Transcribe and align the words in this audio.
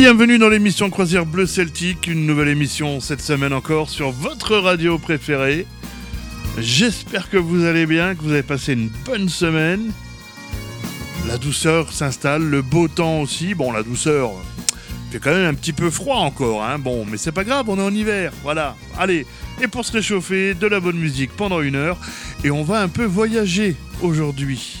Bienvenue 0.00 0.38
dans 0.38 0.48
l'émission 0.48 0.90
Croisière 0.90 1.26
Bleu 1.26 1.44
Celtique, 1.44 2.06
une 2.06 2.24
nouvelle 2.24 2.46
émission 2.46 3.00
cette 3.00 3.20
semaine 3.20 3.52
encore 3.52 3.90
sur 3.90 4.12
votre 4.12 4.56
radio 4.56 4.96
préférée. 4.96 5.66
J'espère 6.56 7.28
que 7.28 7.36
vous 7.36 7.64
allez 7.64 7.84
bien, 7.84 8.14
que 8.14 8.22
vous 8.22 8.30
avez 8.30 8.44
passé 8.44 8.74
une 8.74 8.90
bonne 9.04 9.28
semaine. 9.28 9.90
La 11.26 11.36
douceur 11.36 11.92
s'installe, 11.92 12.44
le 12.44 12.62
beau 12.62 12.86
temps 12.86 13.22
aussi. 13.22 13.56
Bon, 13.56 13.72
la 13.72 13.82
douceur, 13.82 14.30
fait 15.10 15.18
quand 15.18 15.32
même 15.32 15.46
un 15.50 15.54
petit 15.54 15.72
peu 15.72 15.90
froid 15.90 16.18
encore, 16.18 16.62
hein. 16.62 16.78
Bon, 16.78 17.04
mais 17.04 17.16
c'est 17.16 17.32
pas 17.32 17.42
grave, 17.42 17.68
on 17.68 17.76
est 17.76 17.82
en 17.82 17.92
hiver, 17.92 18.32
voilà. 18.44 18.76
Allez, 18.96 19.26
et 19.60 19.66
pour 19.66 19.84
se 19.84 19.90
réchauffer, 19.90 20.54
de 20.54 20.68
la 20.68 20.78
bonne 20.78 20.98
musique 20.98 21.32
pendant 21.32 21.60
une 21.60 21.74
heure. 21.74 21.98
Et 22.44 22.52
on 22.52 22.62
va 22.62 22.82
un 22.82 22.88
peu 22.88 23.04
voyager 23.04 23.74
aujourd'hui. 24.00 24.78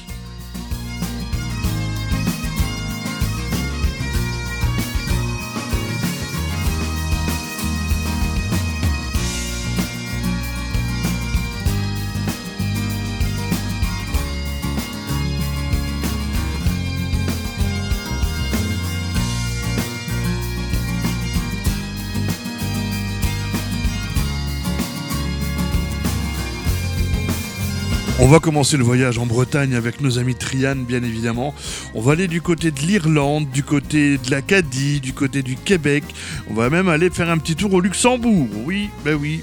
On 28.28 28.30
va 28.30 28.40
commencer 28.40 28.76
le 28.76 28.84
voyage 28.84 29.16
en 29.16 29.24
Bretagne 29.24 29.74
avec 29.74 30.02
nos 30.02 30.18
amis 30.18 30.34
Trian, 30.34 30.76
bien 30.76 31.02
évidemment. 31.02 31.54
On 31.94 32.02
va 32.02 32.12
aller 32.12 32.28
du 32.28 32.42
côté 32.42 32.70
de 32.70 32.78
l'Irlande, 32.80 33.48
du 33.48 33.62
côté 33.62 34.18
de 34.18 34.30
l'Acadie, 34.30 35.00
du 35.00 35.14
côté 35.14 35.42
du 35.42 35.56
Québec. 35.56 36.04
On 36.50 36.52
va 36.52 36.68
même 36.68 36.90
aller 36.90 37.08
faire 37.08 37.30
un 37.30 37.38
petit 37.38 37.56
tour 37.56 37.72
au 37.72 37.80
Luxembourg. 37.80 38.46
Oui, 38.66 38.90
ben 39.02 39.14
oui. 39.14 39.40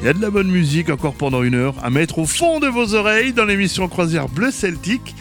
Il 0.00 0.06
y 0.06 0.08
a 0.08 0.14
de 0.14 0.22
la 0.22 0.30
bonne 0.30 0.50
musique 0.50 0.88
encore 0.88 1.12
pendant 1.12 1.42
une 1.42 1.54
heure 1.54 1.74
à 1.82 1.90
mettre 1.90 2.18
au 2.18 2.24
fond 2.24 2.60
de 2.60 2.66
vos 2.66 2.94
oreilles 2.94 3.34
dans 3.34 3.44
l'émission 3.44 3.86
Croisière 3.88 4.30
Bleu 4.30 4.50
Celtique. 4.50 5.14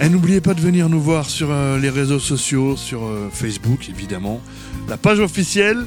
Et 0.00 0.08
n'oubliez 0.08 0.40
pas 0.40 0.54
de 0.54 0.62
venir 0.62 0.88
nous 0.88 1.02
voir 1.02 1.28
sur 1.28 1.48
euh, 1.50 1.78
les 1.78 1.90
réseaux 1.90 2.18
sociaux, 2.18 2.78
sur 2.78 3.04
euh, 3.04 3.28
Facebook 3.30 3.90
évidemment. 3.90 4.40
La 4.88 4.96
page 4.96 5.20
officielle, 5.20 5.84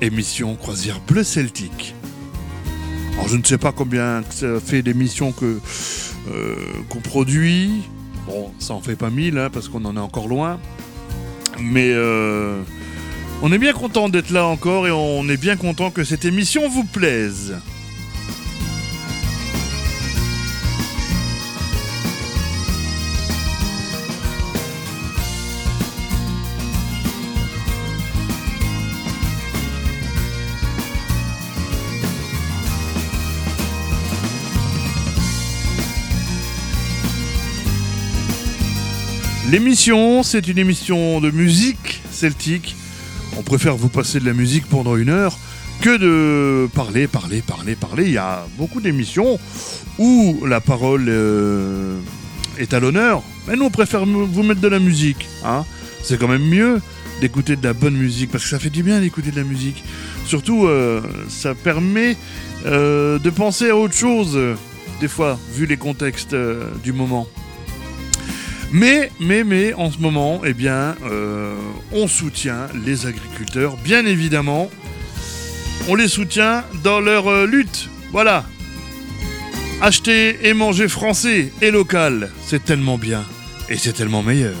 émission 0.00 0.54
Croisière 0.54 1.00
Bleu 1.00 1.24
Celtique. 1.24 1.96
Alors 3.20 3.28
je 3.28 3.36
ne 3.36 3.44
sais 3.44 3.58
pas 3.58 3.70
combien 3.70 4.22
ça 4.30 4.58
fait 4.60 4.80
d'émissions 4.80 5.30
que 5.30 5.60
euh, 6.32 6.56
qu'on 6.88 7.00
produit. 7.00 7.82
Bon, 8.26 8.50
ça 8.58 8.72
en 8.72 8.80
fait 8.80 8.96
pas 8.96 9.10
mille 9.10 9.36
hein, 9.36 9.50
parce 9.52 9.68
qu'on 9.68 9.84
en 9.84 9.94
est 9.94 10.00
encore 10.00 10.26
loin. 10.26 10.58
Mais 11.60 11.90
euh, 11.92 12.62
on 13.42 13.52
est 13.52 13.58
bien 13.58 13.74
content 13.74 14.08
d'être 14.08 14.30
là 14.30 14.46
encore 14.46 14.86
et 14.86 14.90
on 14.90 15.28
est 15.28 15.36
bien 15.36 15.56
content 15.56 15.90
que 15.90 16.02
cette 16.02 16.24
émission 16.24 16.66
vous 16.70 16.84
plaise. 16.84 17.56
L'émission, 39.50 40.22
c'est 40.22 40.46
une 40.46 40.58
émission 40.58 41.20
de 41.20 41.32
musique 41.32 42.00
celtique. 42.12 42.76
On 43.36 43.42
préfère 43.42 43.76
vous 43.76 43.88
passer 43.88 44.20
de 44.20 44.24
la 44.24 44.32
musique 44.32 44.64
pendant 44.66 44.94
une 44.94 45.08
heure 45.08 45.36
que 45.80 45.96
de 45.96 46.68
parler, 46.68 47.08
parler, 47.08 47.42
parler, 47.42 47.74
parler. 47.74 48.04
Il 48.04 48.12
y 48.12 48.18
a 48.18 48.46
beaucoup 48.58 48.80
d'émissions 48.80 49.40
où 49.98 50.46
la 50.46 50.60
parole 50.60 51.06
euh, 51.08 51.98
est 52.58 52.72
à 52.74 52.78
l'honneur. 52.78 53.24
Mais 53.48 53.56
nous, 53.56 53.64
on 53.64 53.70
préfère 53.70 54.06
vous 54.06 54.42
mettre 54.44 54.60
de 54.60 54.68
la 54.68 54.78
musique. 54.78 55.26
Hein 55.44 55.64
c'est 56.04 56.16
quand 56.16 56.28
même 56.28 56.46
mieux 56.46 56.80
d'écouter 57.20 57.56
de 57.56 57.64
la 57.64 57.72
bonne 57.72 57.96
musique 57.96 58.30
parce 58.30 58.44
que 58.44 58.50
ça 58.50 58.60
fait 58.60 58.70
du 58.70 58.84
bien 58.84 59.00
d'écouter 59.00 59.32
de 59.32 59.36
la 59.36 59.44
musique. 59.44 59.82
Surtout, 60.26 60.66
euh, 60.66 61.00
ça 61.28 61.56
permet 61.56 62.16
euh, 62.66 63.18
de 63.18 63.30
penser 63.30 63.70
à 63.70 63.76
autre 63.76 63.94
chose, 63.94 64.38
des 65.00 65.08
fois, 65.08 65.40
vu 65.52 65.66
les 65.66 65.76
contextes 65.76 66.36
du 66.84 66.92
moment. 66.92 67.26
Mais, 68.72 69.10
mais, 69.18 69.42
mais, 69.42 69.74
en 69.74 69.90
ce 69.90 69.98
moment, 69.98 70.42
eh 70.44 70.52
bien, 70.54 70.94
euh, 71.04 71.56
on 71.90 72.06
soutient 72.06 72.68
les 72.84 73.06
agriculteurs, 73.06 73.76
bien 73.76 74.06
évidemment. 74.06 74.70
On 75.88 75.96
les 75.96 76.06
soutient 76.06 76.62
dans 76.84 77.00
leur 77.00 77.28
euh, 77.28 77.46
lutte. 77.46 77.88
Voilà. 78.12 78.44
Acheter 79.80 80.46
et 80.46 80.54
manger 80.54 80.88
français 80.88 81.52
et 81.60 81.70
local, 81.72 82.30
c'est 82.46 82.64
tellement 82.64 82.98
bien. 82.98 83.24
Et 83.68 83.76
c'est 83.76 83.92
tellement 83.92 84.22
meilleur. 84.22 84.54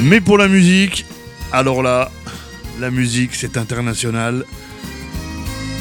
Mais 0.00 0.20
pour 0.20 0.38
la 0.38 0.46
musique, 0.46 1.04
alors 1.50 1.82
là, 1.82 2.12
la 2.80 2.90
musique 2.90 3.34
c'est 3.34 3.56
international. 3.56 4.44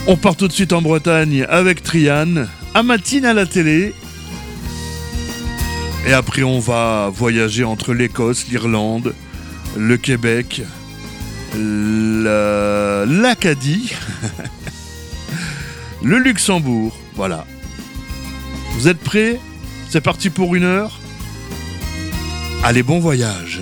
On 0.07 0.15
part 0.15 0.35
tout 0.35 0.47
de 0.47 0.53
suite 0.53 0.73
en 0.73 0.81
Bretagne 0.81 1.45
avec 1.49 1.83
Trian, 1.83 2.45
à 2.73 2.83
Matine 2.83 3.25
à 3.25 3.33
la 3.33 3.45
télé. 3.45 3.93
Et 6.05 6.13
après 6.13 6.43
on 6.43 6.59
va 6.59 7.11
voyager 7.13 7.63
entre 7.63 7.93
l'Écosse, 7.93 8.47
l'Irlande, 8.47 9.13
le 9.77 9.97
Québec, 9.97 10.61
l'Acadie, 13.05 13.93
le 16.03 16.19
Luxembourg. 16.19 16.97
Voilà. 17.15 17.45
Vous 18.73 18.87
êtes 18.87 18.99
prêts? 18.99 19.39
C'est 19.89 20.01
parti 20.01 20.29
pour 20.29 20.55
une 20.55 20.63
heure? 20.63 20.99
Allez, 22.63 22.83
bon 22.83 22.99
voyage 22.99 23.61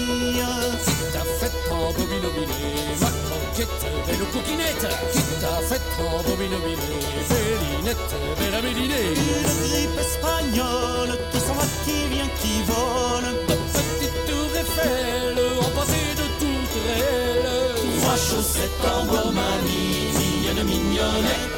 Conquête, 3.65 4.07
belle 4.07 4.27
coquinette. 4.33 4.87
Qui 5.11 5.19
t'a 5.39 5.61
fait 5.67 5.81
rembobiner, 5.97 6.55
bellinette, 7.29 7.97
belle 8.39 8.55
amélinée. 8.55 9.13
Une 9.15 9.69
grippe 9.69 9.99
espagnole 9.99 11.17
qui 11.31 11.39
s'en 11.39 11.53
va, 11.53 11.63
qui 11.85 12.05
vient, 12.13 12.29
qui 12.41 12.63
vole. 12.67 13.29
Ta 13.47 13.55
petite 13.55 14.25
tour 14.27 14.49
Eiffel, 14.59 15.37
en 15.59 15.69
de. 15.69 16.31
Trois 18.01 18.15
chaussettes 18.15 18.85
en 18.85 19.05
bois 19.05 19.31
mamie, 19.31 20.11
mignonne, 20.17 20.63
mignonnette, 20.65 21.51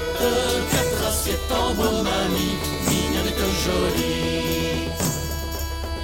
quatre 0.72 1.08
assiettes 1.08 1.52
en 1.52 1.74
bois, 1.74 2.04
mamie, 2.04 2.58
mignonnette 2.88 3.44
jolie. 3.64 4.63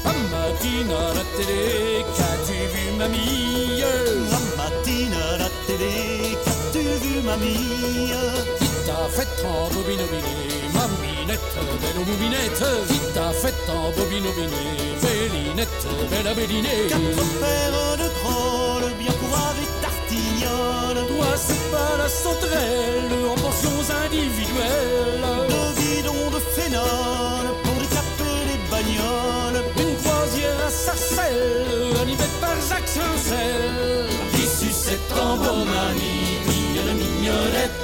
Un 0.10 0.20
matin 0.34 0.88
à 0.90 1.14
la 1.14 1.24
télé, 1.38 2.04
qu'as-tu 2.16 2.58
vu, 2.74 2.86
mamie 2.98 3.84
La 4.32 4.40
matine 4.58 5.14
à 5.14 5.38
la 5.38 5.50
télé, 5.68 6.36
qu'as-tu 6.44 6.84
vu 7.02 7.22
mamie 7.22 8.12
Qui 8.60 8.70
t'a 8.88 9.02
fait 9.16 9.46
en 9.46 9.70
bobine-bobiner, 9.74 10.66
maminette, 10.74 11.56
belle 11.82 12.02
bobinette 12.06 12.64
Qui 12.88 13.00
t'a 13.14 13.32
fait 13.32 13.62
en 13.70 13.92
bellinette, 13.96 15.68
belle 16.12 16.90
Quatre 16.90 17.24
paires 17.40 17.98
de 17.98 18.08
crolles, 18.20 18.92
bien 18.98 19.14
courage 19.22 19.60
et 19.64 19.70
tartignoles 19.82 21.08
Toi 21.08 21.28
c'est 21.36 21.66
pas 21.72 21.98
la 21.98 22.10
sauterelle, 22.10 23.14
en 23.30 23.36
pensions 23.36 23.84
individuelles 24.06 25.22
Deux 25.50 25.72
bidons 25.80 26.30
de 26.32 26.40
phénol 26.56 27.46
pour 27.64 27.76
décaper 27.76 28.36
les 28.50 28.60
bagnoles 28.72 29.64
Croisière 30.04 30.66
à 30.68 30.70
sarcelles, 30.70 31.96
animée 32.02 32.34
par 32.42 32.56
Jacques 32.70 32.88
Chancel. 32.88 34.08
Qui 34.34 34.46
sucette 34.48 35.12
en 35.12 35.38
bois, 35.38 35.66
mamie, 35.66 36.40
mignonne, 36.48 36.98
mignonnette 36.98 37.80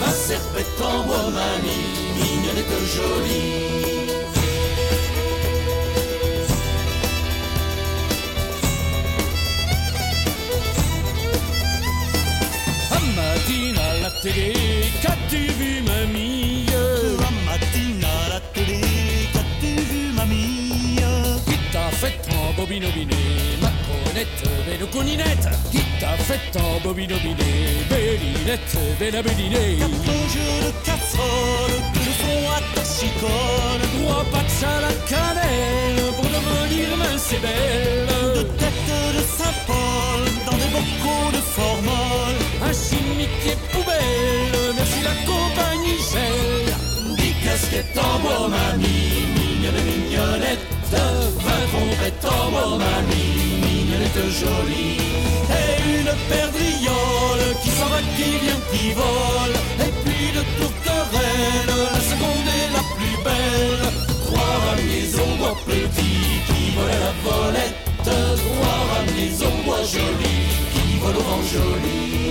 Va 0.00 0.10
serpette 0.10 0.80
en 0.80 1.04
bois, 1.04 1.30
mamie, 1.30 1.84
mignonnette 2.16 2.74
jolie 2.94 3.74
Un 12.90 13.06
matin 13.16 13.80
à 13.80 14.02
la 14.02 14.10
télé, 14.10 14.54
qu'as-tu 15.02 15.52
vu, 15.52 15.82
mamie? 15.82 16.53
Bobinobiné, 22.64 23.14
ma 23.60 23.70
conette, 23.86 24.42
belle 24.66 24.88
coninette 24.90 25.48
Qui 25.70 25.80
t'a 26.00 26.16
fait 26.16 26.58
en 26.58 26.80
bobinobiné, 26.80 27.52
bellinette, 27.90 28.76
belle 28.98 29.22
bellinée. 29.22 29.76
Quatre 29.78 30.16
jeux 30.34 30.60
de 30.66 30.72
casserole, 30.86 31.76
que 31.92 31.98
le 32.08 32.14
fond 32.22 32.44
à 32.56 32.60
ta 32.74 32.84
chicole 32.84 33.82
Trois 33.96 34.24
patchs 34.32 34.64
à 34.64 34.80
la 34.80 34.92
cannelle, 35.10 36.04
pour 36.16 36.24
devenir 36.24 36.96
mince 36.96 37.32
et 37.32 37.36
De 37.36 37.42
belle 37.42 38.46
tête 38.56 38.92
de 39.16 39.22
Saint-Paul, 39.38 40.22
dans 40.46 40.56
des 40.56 40.70
bocaux 40.72 41.30
de 41.32 41.42
formol 41.56 42.43
Mignonnette 53.64 54.24
jolie 54.28 54.98
Et 55.48 56.00
une 56.00 56.12
perdriole 56.28 57.56
qui 57.62 57.70
s'en 57.70 57.86
va, 57.86 58.00
qui 58.16 58.30
vient, 58.42 58.60
qui 58.72 58.92
vole 58.92 59.56
Et 59.80 59.92
puis 60.04 60.28
de 60.36 60.42
tourterelle, 60.58 61.72
la 61.94 62.00
seconde 62.00 62.48
est 62.60 62.70
la 62.76 62.82
plus 62.96 63.16
belle. 63.24 63.86
Trois 64.26 64.54
ramiers 64.66 65.38
bois 65.38 65.56
petit 65.66 66.42
qui 66.46 66.74
volent 66.76 66.92
à 66.92 67.00
la 67.06 67.12
volette. 67.24 67.76
Trois 68.04 68.80
ramiers 68.92 69.64
bois 69.64 69.82
joli 69.82 70.36
qui 70.72 70.98
volent 70.98 71.18
au 71.18 71.22
vent 71.22 71.42
joli. 71.42 72.23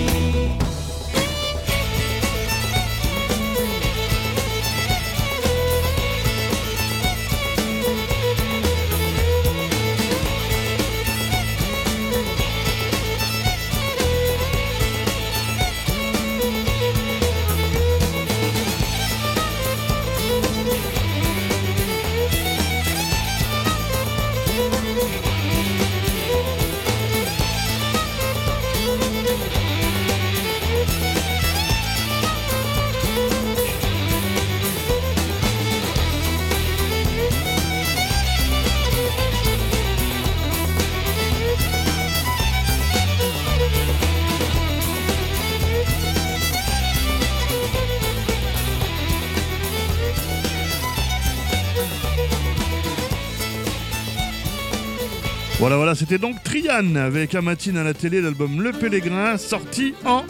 C'était 55.95 56.17
donc 56.17 56.41
Trian 56.43 56.95
avec 56.95 57.35
Amatine 57.35 57.77
à 57.77 57.83
la 57.83 57.93
télé, 57.93 58.21
l'album 58.21 58.61
Le 58.61 58.71
Pèlerin, 58.71 59.37
sorti 59.37 59.93
en 60.05 60.23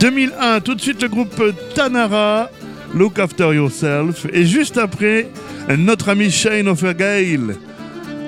2001. 0.00 0.60
Tout 0.60 0.74
de 0.74 0.80
suite, 0.80 1.02
le 1.02 1.08
groupe 1.08 1.42
Tanara, 1.74 2.50
Look 2.94 3.18
After 3.18 3.54
Yourself. 3.54 4.26
Et 4.32 4.44
juste 4.44 4.78
après, 4.78 5.28
notre 5.76 6.08
ami 6.08 6.30
Shane 6.30 6.66
Offergale 6.66 7.56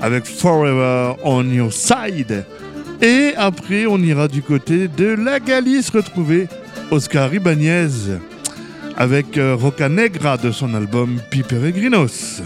avec 0.00 0.24
Forever 0.26 1.14
on 1.24 1.44
Your 1.44 1.72
Side. 1.72 2.44
Et 3.00 3.32
après, 3.36 3.86
on 3.86 3.98
ira 3.98 4.28
du 4.28 4.42
côté 4.42 4.88
de 4.88 5.06
la 5.06 5.40
Galice 5.40 5.90
retrouver 5.90 6.46
Oscar 6.90 7.34
Ibanez 7.34 8.18
avec 8.96 9.38
euh, 9.38 9.56
Roca 9.56 9.88
Negra 9.88 10.36
de 10.36 10.52
son 10.52 10.74
album 10.74 11.18
Pi 11.30 11.42
Peregrinos. 11.42 12.42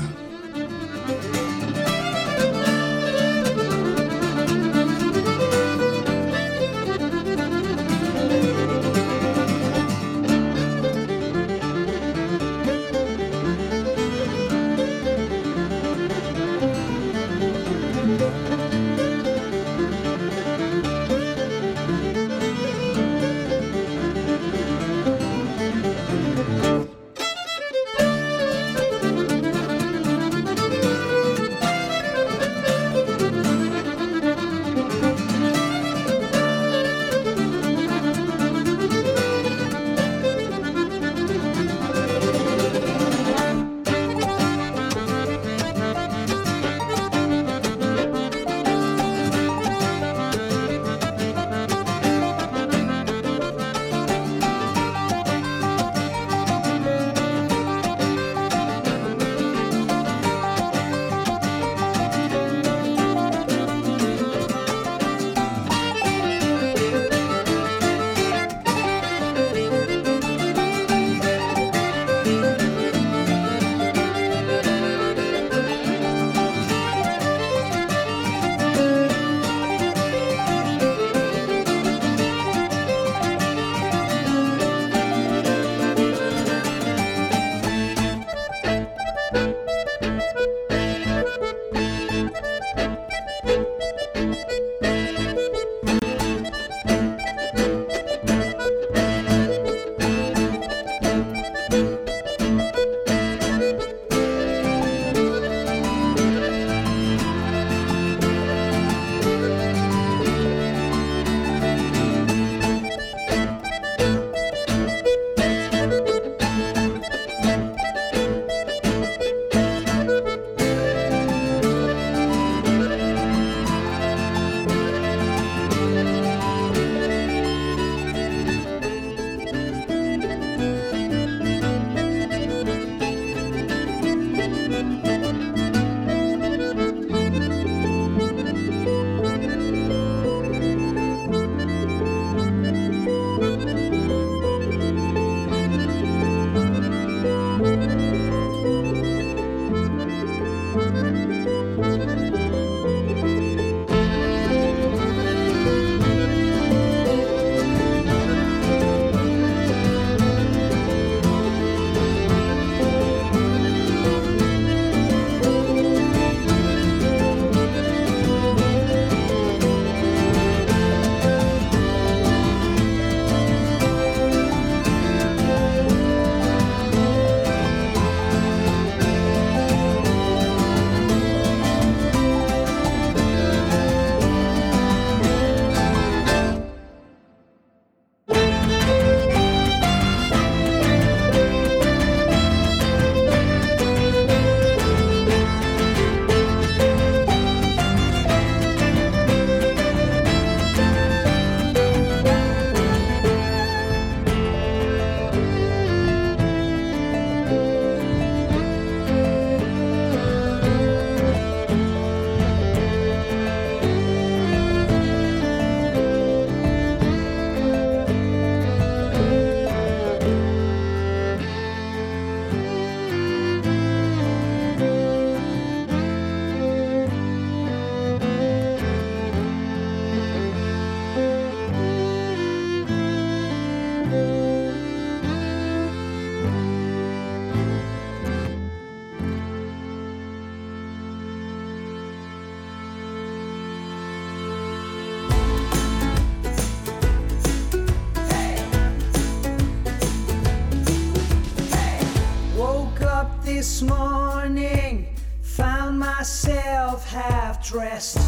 dressed, 257.66 258.20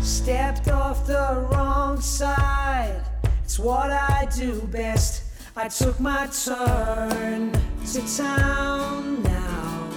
stepped 0.00 0.68
off 0.68 1.04
the 1.04 1.48
wrong 1.50 2.00
side. 2.00 3.02
It's 3.42 3.58
what 3.58 3.90
I 3.90 4.28
do 4.36 4.60
best. 4.68 5.24
I 5.56 5.68
took 5.68 5.98
my 5.98 6.28
turn 6.28 7.50
to 7.92 8.16
town 8.16 9.22
now. 9.24 9.88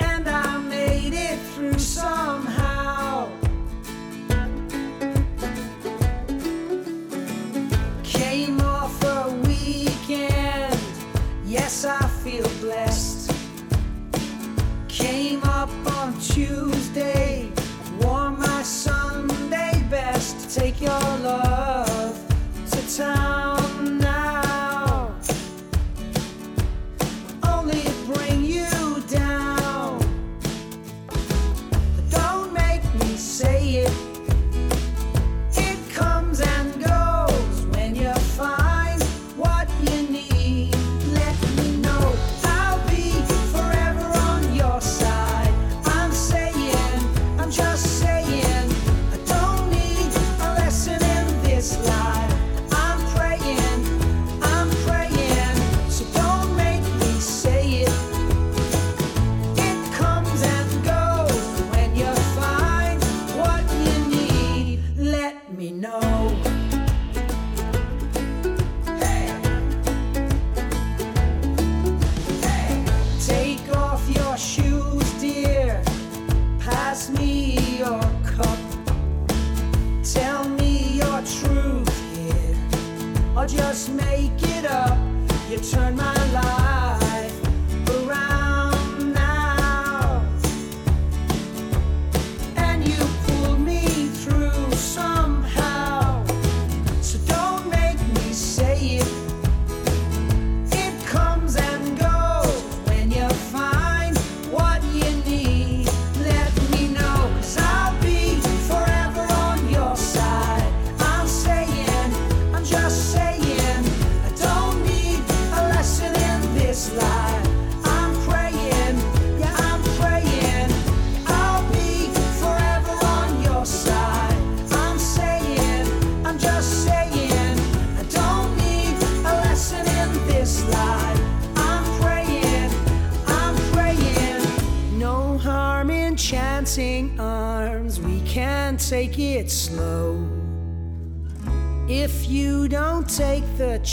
And 0.00 0.28
I 0.28 0.58
made 0.58 1.14
it 1.14 1.38
through 1.54 1.78
somehow. 1.78 2.79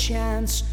chance 0.08 0.64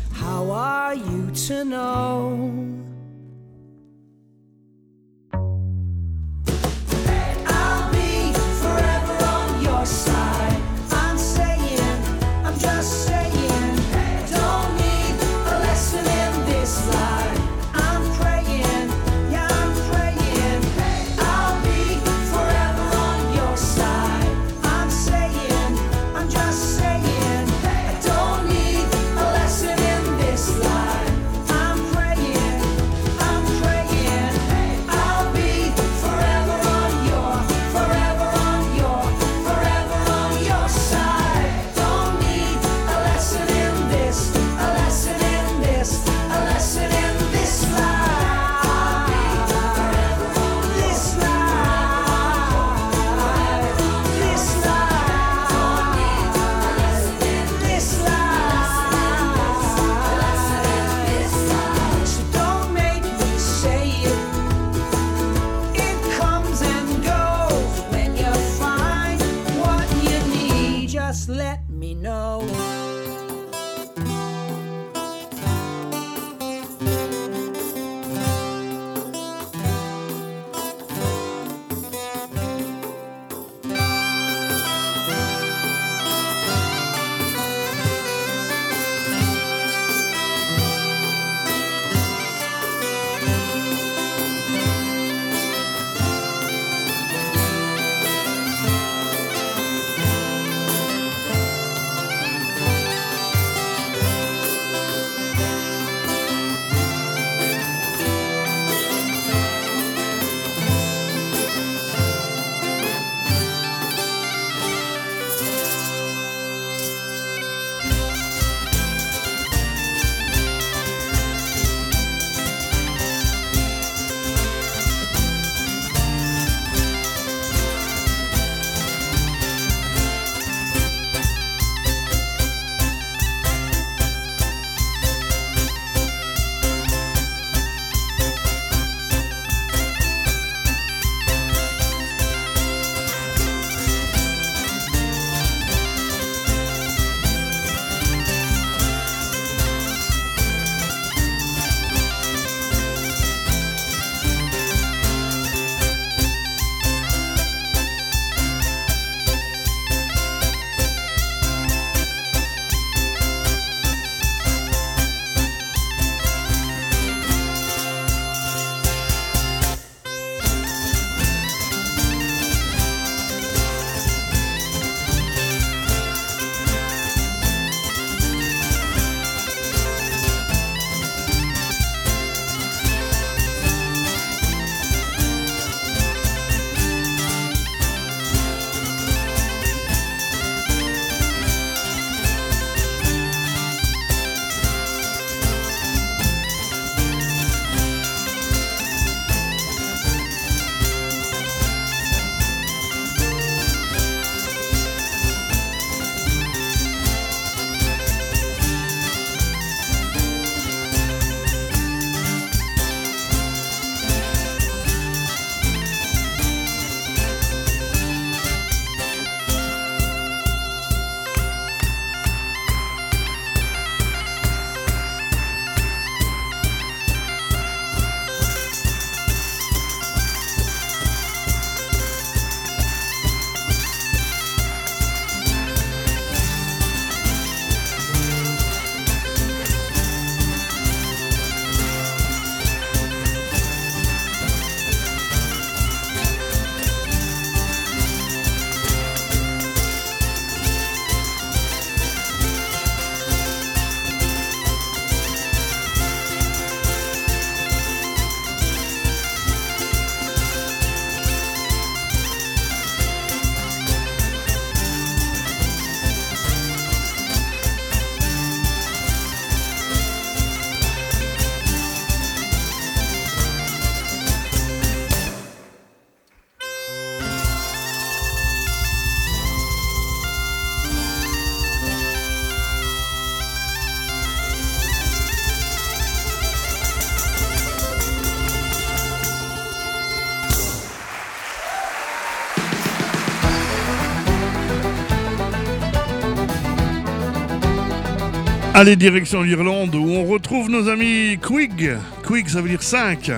Allez, 298.85 298.97
direction 298.97 299.41
l'Irlande 299.41 299.95
où 299.95 300.11
on 300.11 300.27
retrouve 300.27 300.69
nos 300.69 300.91
amis 300.91 301.39
Quig. 301.41 301.97
Quig, 302.23 302.47
ça 302.47 302.61
veut 302.61 302.69
dire 302.69 302.83
5. 302.83 303.31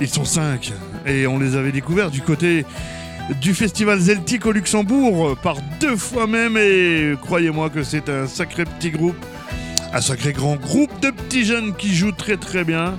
Ils 0.00 0.08
sont 0.08 0.24
5 0.24 0.72
et 1.04 1.26
on 1.26 1.38
les 1.38 1.56
avait 1.56 1.72
découverts 1.72 2.10
du 2.10 2.22
côté 2.22 2.64
du 3.42 3.52
festival 3.52 4.00
Celtic 4.00 4.46
au 4.46 4.52
Luxembourg 4.52 5.36
par 5.42 5.58
deux 5.78 5.96
fois 5.96 6.26
même 6.26 6.56
et 6.56 7.12
croyez-moi 7.20 7.68
que 7.68 7.82
c'est 7.82 8.08
un 8.08 8.26
sacré 8.26 8.64
petit 8.64 8.88
groupe, 8.88 9.22
un 9.92 10.00
sacré 10.00 10.32
grand 10.32 10.56
groupe 10.56 10.98
de 11.02 11.10
petits 11.10 11.44
jeunes 11.44 11.76
qui 11.76 11.94
jouent 11.94 12.12
très 12.12 12.38
très 12.38 12.64
bien. 12.64 12.94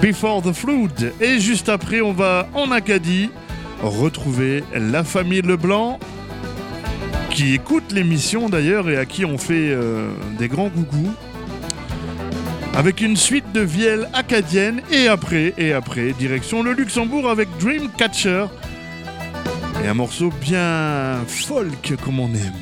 Before 0.00 0.42
the 0.42 0.52
Flood 0.52 1.12
et 1.20 1.40
juste 1.40 1.68
après 1.68 2.02
on 2.02 2.12
va 2.12 2.46
en 2.54 2.70
Acadie 2.70 3.30
retrouver 3.82 4.62
la 4.76 5.02
famille 5.02 5.42
Leblanc 5.42 5.98
qui 7.40 7.54
écoute 7.54 7.92
l'émission 7.92 8.50
d'ailleurs 8.50 8.90
et 8.90 8.98
à 8.98 9.06
qui 9.06 9.24
on 9.24 9.38
fait 9.38 9.70
euh, 9.70 10.10
des 10.38 10.46
grands 10.46 10.68
coucous 10.68 11.10
avec 12.74 13.00
une 13.00 13.16
suite 13.16 13.50
de 13.52 13.62
vielles 13.62 14.10
acadiennes 14.12 14.82
et 14.92 15.08
après 15.08 15.54
et 15.56 15.72
après 15.72 16.12
direction 16.12 16.62
le 16.62 16.74
Luxembourg 16.74 17.30
avec 17.30 17.48
Dreamcatcher 17.58 18.44
et 19.82 19.88
un 19.88 19.94
morceau 19.94 20.30
bien 20.42 21.20
folk 21.26 21.94
comme 22.04 22.20
on 22.20 22.28
aime. 22.28 22.52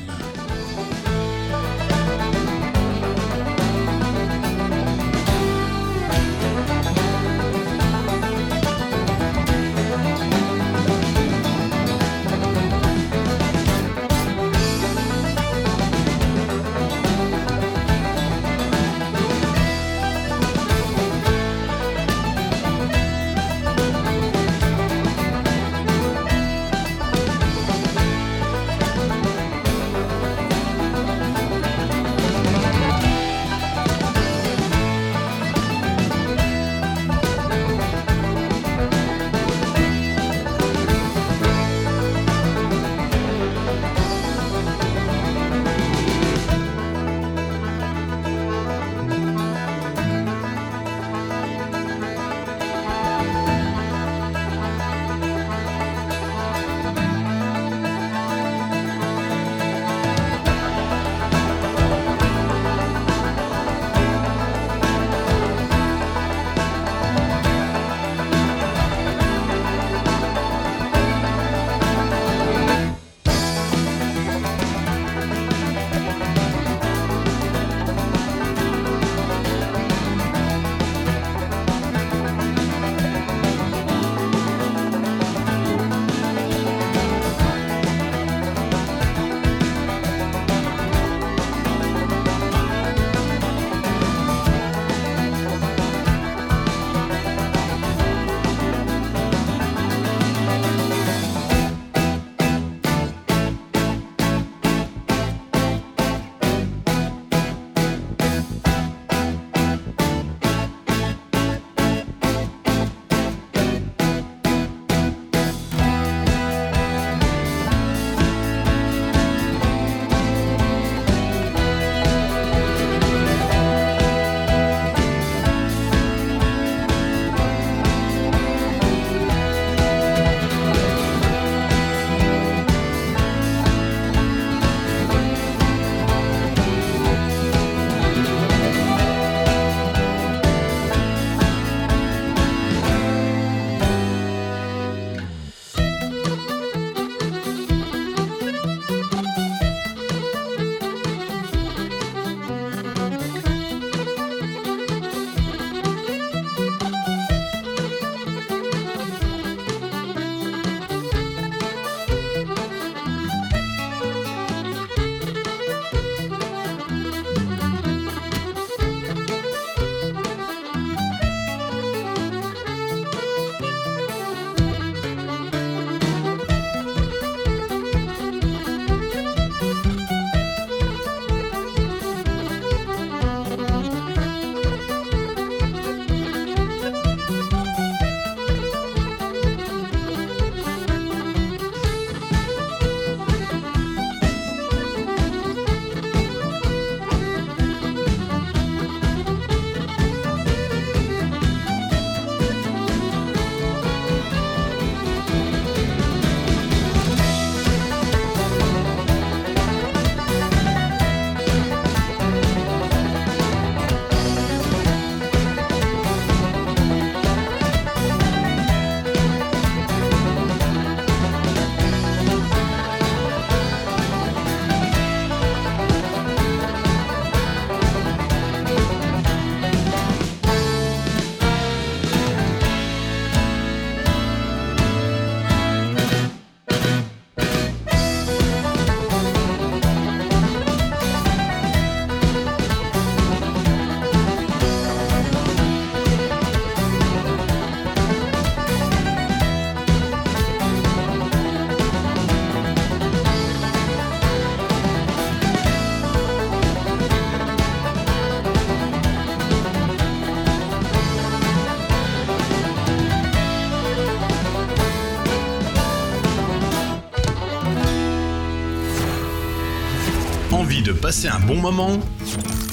Passer 271.19 271.35
un 271.35 271.45
bon 271.47 271.55
moment 271.55 271.99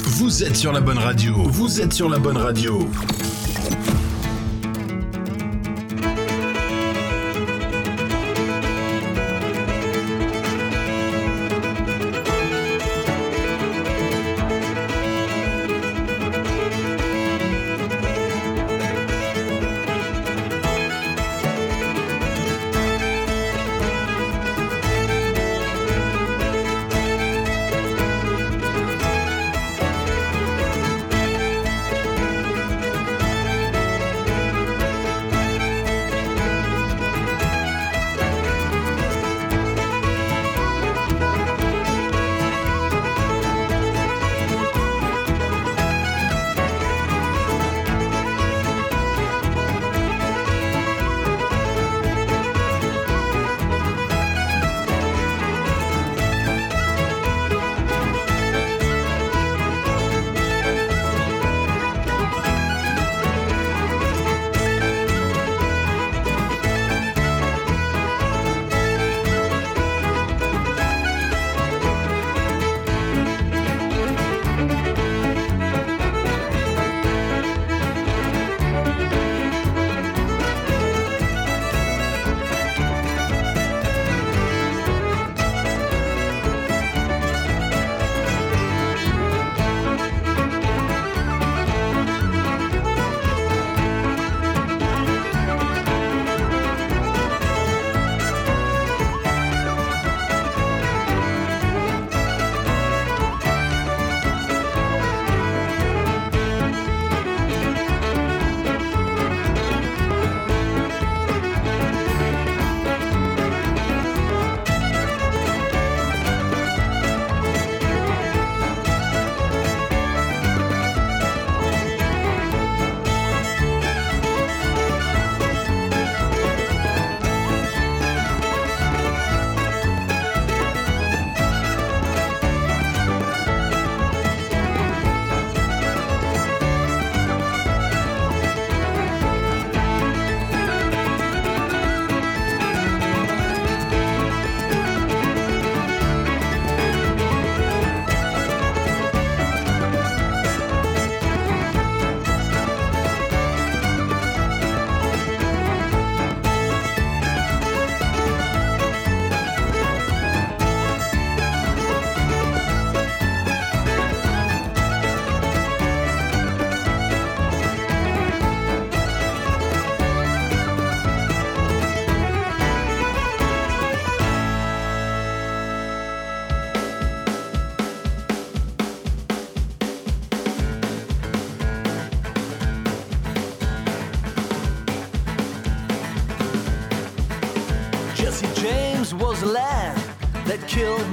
Vous 0.05 0.45
êtes 0.45 0.57
sur 0.57 0.73
la 0.73 0.81
bonne 0.81 0.99
radio. 0.99 1.35
Vous 1.49 1.81
êtes 1.81 1.93
sur 1.93 2.09
la 2.09 2.19
bonne 2.19 2.37
radio. 2.37 2.89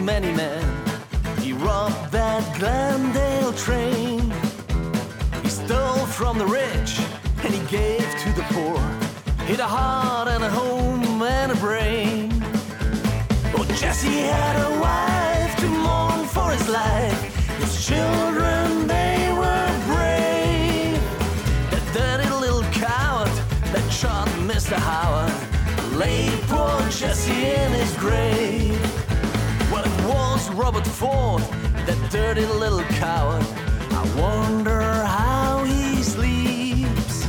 Many 0.03 0.33
men. 0.33 0.61
He 1.39 1.53
robbed 1.53 2.11
that 2.11 2.43
Glendale 2.59 3.53
train. 3.53 4.33
He 5.41 5.49
stole 5.49 6.05
from 6.05 6.37
the 6.37 6.45
rich 6.45 6.99
and 7.43 7.53
he 7.53 7.61
gave 7.67 8.05
to 8.23 8.29
the 8.33 8.45
poor. 8.51 8.79
He'd 9.47 9.61
a 9.61 9.67
heart 9.67 10.27
and 10.27 10.43
a 10.43 10.49
home 10.49 11.21
and 11.21 11.53
a 11.53 11.55
brain. 11.55 12.31
Oh, 13.55 13.65
Jesse 13.79 14.27
had 14.37 14.55
a 14.67 14.71
wife 14.81 15.55
to 15.61 15.67
mourn 15.67 16.27
for 16.27 16.51
his 16.51 16.67
life. 16.67 17.21
His 17.59 17.85
children, 17.87 18.87
they 18.87 19.31
were 19.31 19.71
brave. 19.87 20.99
That 21.71 21.85
dirty 21.93 22.29
little 22.29 22.63
coward 22.73 23.31
that 23.71 23.89
shot 23.89 24.27
Mr. 24.51 24.75
Howard 24.75 25.33
laid 25.95 26.37
poor 26.49 26.81
Jesse 26.89 27.31
in 27.31 27.71
his 27.71 27.93
grave. 27.95 28.72
Robert 30.73 30.89
Ford, 30.89 31.41
that 31.85 32.09
dirty 32.09 32.47
little 32.47 32.81
coward. 32.97 33.45
I 33.91 34.03
wonder 34.19 34.81
how 34.81 35.63
he 35.65 36.01
sleeps. 36.01 37.25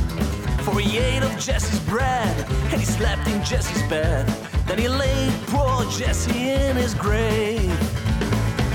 For 0.63 0.79
he 0.79 0.97
ate 0.97 1.21
of 1.21 1.37
Jesse's 1.37 1.79
bread 1.81 2.35
and 2.71 2.81
he 2.81 2.85
slept 2.85 3.27
in 3.27 3.43
Jesse's 3.43 3.83
bed. 3.83 4.25
Then 4.65 4.79
he 4.79 4.87
laid 4.87 5.31
poor 5.45 5.85
Jesse 5.91 6.53
in 6.53 6.75
his 6.75 6.95
grave. 6.95 7.69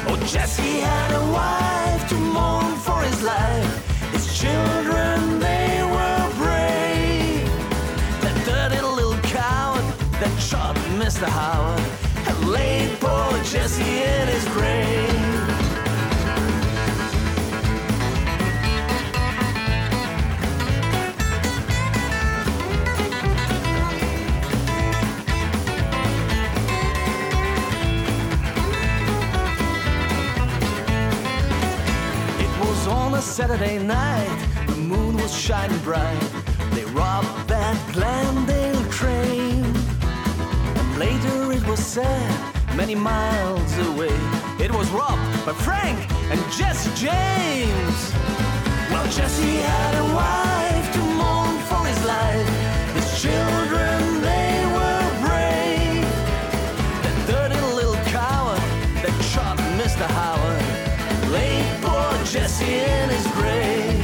Oh, 0.07 0.17
Jesse 0.29 0.79
had 0.79 1.15
a 1.17 1.25
wife 1.33 2.09
to 2.11 2.15
mourn 2.15 2.77
for 2.77 3.03
his 3.03 3.21
life. 3.25 4.13
His 4.13 4.39
children, 4.39 5.41
they 5.41 5.83
were 5.83 6.27
brave. 6.39 7.51
That 8.23 8.37
dirty 8.47 8.81
little 8.81 9.19
coward 9.23 9.85
that 10.21 10.39
shot 10.39 10.77
Mr. 11.01 11.27
Howard 11.27 11.90
laid 12.51 12.99
poor 13.01 13.33
Jesse 13.45 13.83
in 13.83 14.29
his 14.29 14.45
grave. 14.49 14.89
It 32.39 32.53
was 32.61 32.87
on 32.89 33.15
a 33.15 33.23
Saturday 33.23 33.79
night, 33.79 34.67
the 34.67 34.77
moon 34.77 35.17
was 35.17 35.33
shining 35.33 35.79
bright. 35.79 36.21
They 36.73 36.85
robbed 36.87 37.49
that 37.49 37.77
Glendale 37.93 38.51
train. 38.51 38.51
And 38.51 38.60
Later 41.23 41.53
it 41.53 41.67
was 41.67 41.81
said, 41.81 42.55
many 42.75 42.95
miles 42.95 43.77
away. 43.89 44.17
It 44.59 44.73
was 44.73 44.89
Rob, 44.91 45.19
but 45.45 45.55
Frank 45.55 45.99
and 46.31 46.41
Jesse 46.51 46.91
James. 46.95 48.13
Well, 48.91 49.05
Jesse 49.11 49.57
had 49.57 49.95
a 49.97 50.07
wife 50.15 50.93
to 50.95 50.99
mourn 51.21 51.59
for 51.69 51.85
his 51.85 52.03
life. 52.07 52.49
His 52.95 53.21
children, 53.21 54.23
they 54.23 54.65
were 54.77 55.05
brave. 55.21 56.09
That 57.05 57.17
dirty 57.27 57.61
little 57.75 58.01
coward 58.09 58.63
that 59.03 59.15
shot 59.31 59.59
Mr. 59.77 60.07
Howard 60.19 61.31
laid 61.31 61.67
poor 61.83 62.25
Jesse 62.25 62.65
in 62.65 63.11
his 63.11 63.27
grave. 63.37 64.01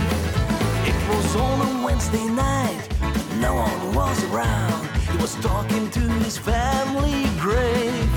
It 0.85 0.99
was 1.09 1.37
on 1.37 1.61
a 1.67 1.85
Wednesday 1.85 2.29
night, 2.29 2.87
no 3.41 3.55
one 3.55 3.95
was 3.95 4.23
around. 4.25 4.86
He 5.17 5.23
was 5.23 5.35
talking 5.37 5.91
to 5.93 6.01
his 6.25 6.37
family 6.37 7.25
grave. 7.41 8.11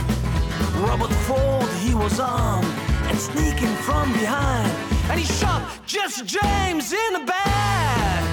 Robert 0.81 1.13
Ford, 1.27 1.71
he 1.79 1.95
was 1.95 2.19
armed 2.19 2.67
and 3.07 3.17
sneaking 3.17 3.73
from 3.87 4.11
behind. 4.11 4.69
And 5.09 5.17
he 5.17 5.25
shot 5.25 5.61
Jesse 5.85 6.25
James 6.25 6.91
in 6.91 7.13
the 7.13 7.23
back. 7.25 8.23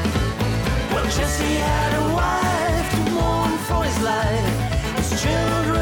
Well, 0.91 1.05
Jesse 1.05 1.55
had 1.55 1.93
a 2.03 2.05
wife 2.13 2.91
to 2.91 3.11
mourn 3.13 3.57
for 3.69 3.85
his 3.85 4.01
life. 4.03 4.57
His 4.97 5.23
children, 5.23 5.76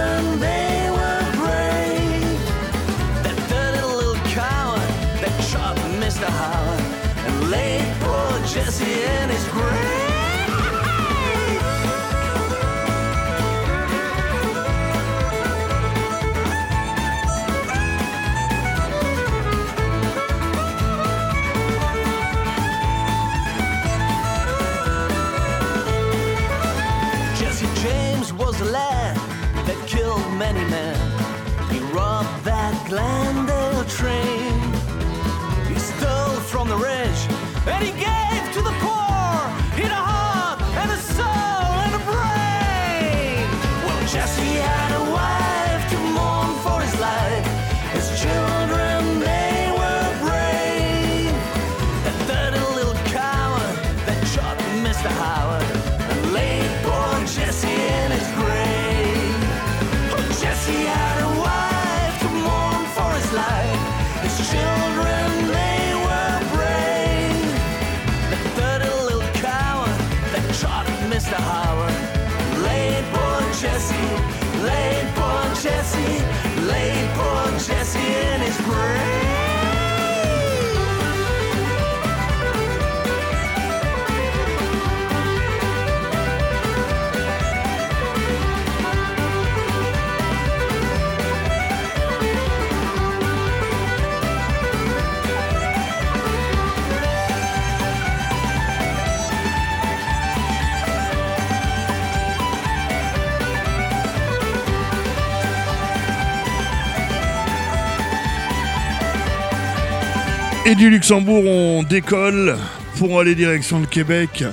Et 110.67 110.75
du 110.75 110.89
Luxembourg, 110.89 111.45
on 111.45 111.83
décolle 111.83 112.57
pour 112.99 113.21
aller 113.21 113.35
direction 113.35 113.81
le 113.81 113.87
Québec. 113.87 114.45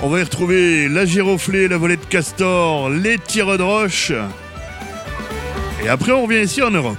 On 0.00 0.08
va 0.08 0.20
y 0.20 0.22
retrouver 0.22 0.88
la 0.88 1.04
giroflée, 1.04 1.68
la 1.68 1.76
volée 1.76 1.98
de 1.98 2.04
castor, 2.04 2.88
les 2.88 3.18
tireux 3.18 3.58
de 3.58 3.62
roche. 3.62 4.12
Et 5.84 5.88
après, 5.88 6.12
on 6.12 6.22
revient 6.22 6.40
ici 6.44 6.62
en 6.62 6.70
Europe. 6.70 6.96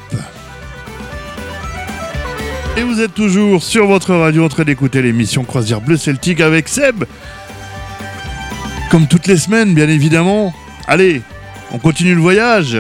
Et 2.78 2.84
vous 2.84 3.02
êtes 3.02 3.16
toujours 3.16 3.64
sur 3.64 3.88
votre 3.88 4.14
radio 4.14 4.46
en 4.46 4.50
train 4.50 4.64
d'écouter 4.64 5.02
l'émission 5.02 5.44
Croisière 5.44 5.82
Bleu 5.82 5.98
Celtique 5.98 6.40
avec 6.40 6.68
Seb. 6.68 7.06
Comme 8.92 9.08
toutes 9.08 9.26
les 9.26 9.38
semaines, 9.38 9.74
bien 9.74 9.90
évidemment. 9.90 10.54
Allez, 10.88 11.24
on 11.72 11.80
continue 11.80 12.14
le 12.14 12.22
voyage. 12.22 12.78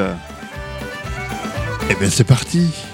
Et 1.89 1.95
bien, 1.95 2.09
c'est 2.11 2.23
parti. 2.23 2.88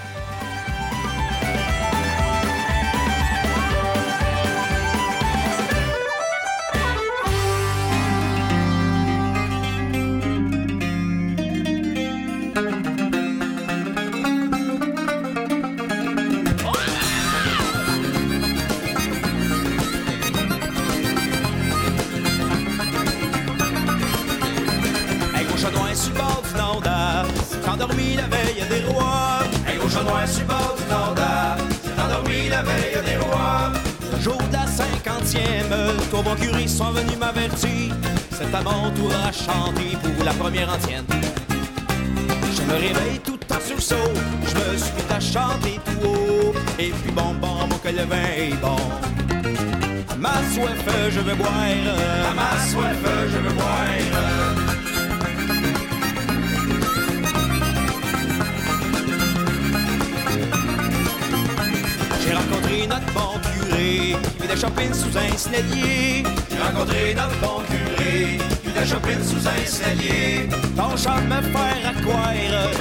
Curé, 63.56 64.16
vient 64.39 64.89
de 64.89 64.93
sous 64.93 65.18
un 65.18 65.38
snellier. 65.38 66.24
J'ai 66.49 66.62
rencontré 66.62 67.16
notre 67.16 67.38
bon 67.39 67.62
curé, 67.70 68.38
vient 68.64 68.82
de 68.82 68.88
Chopin 68.88 69.24
sous 69.24 69.47
un 69.47 69.66
snellier. 69.66 70.49
Ton 70.76 70.95
chant 70.97 71.22
me 71.22 71.41
faire 71.41 71.89
à 71.89 72.01
croire 72.01 72.34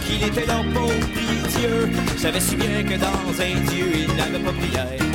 qu'il 0.06 0.22
était 0.22 0.46
pour 0.72 0.92
prier 1.12 1.40
Dieu. 1.58 1.90
Je 2.16 2.20
savais 2.20 2.40
si 2.40 2.56
bien 2.56 2.82
que 2.82 2.98
dans 2.98 3.28
un 3.40 3.60
Dieu, 3.70 3.86
il 3.94 4.14
n'avait 4.16 4.44
pas 4.44 4.52
prière. 4.52 5.14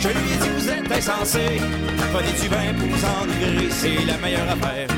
Je 0.00 0.08
lui 0.08 0.32
ai 0.32 0.36
dit, 0.36 0.50
vous 0.58 0.68
êtes 0.68 0.92
insensé, 0.92 1.60
prenez 2.12 2.32
du 2.32 2.48
vin 2.48 2.74
pour 2.78 2.88
vous 2.88 3.04
enivrer, 3.22 3.68
c'est 3.70 4.04
la 4.06 4.18
meilleure 4.18 4.50
affaire. 4.50 4.88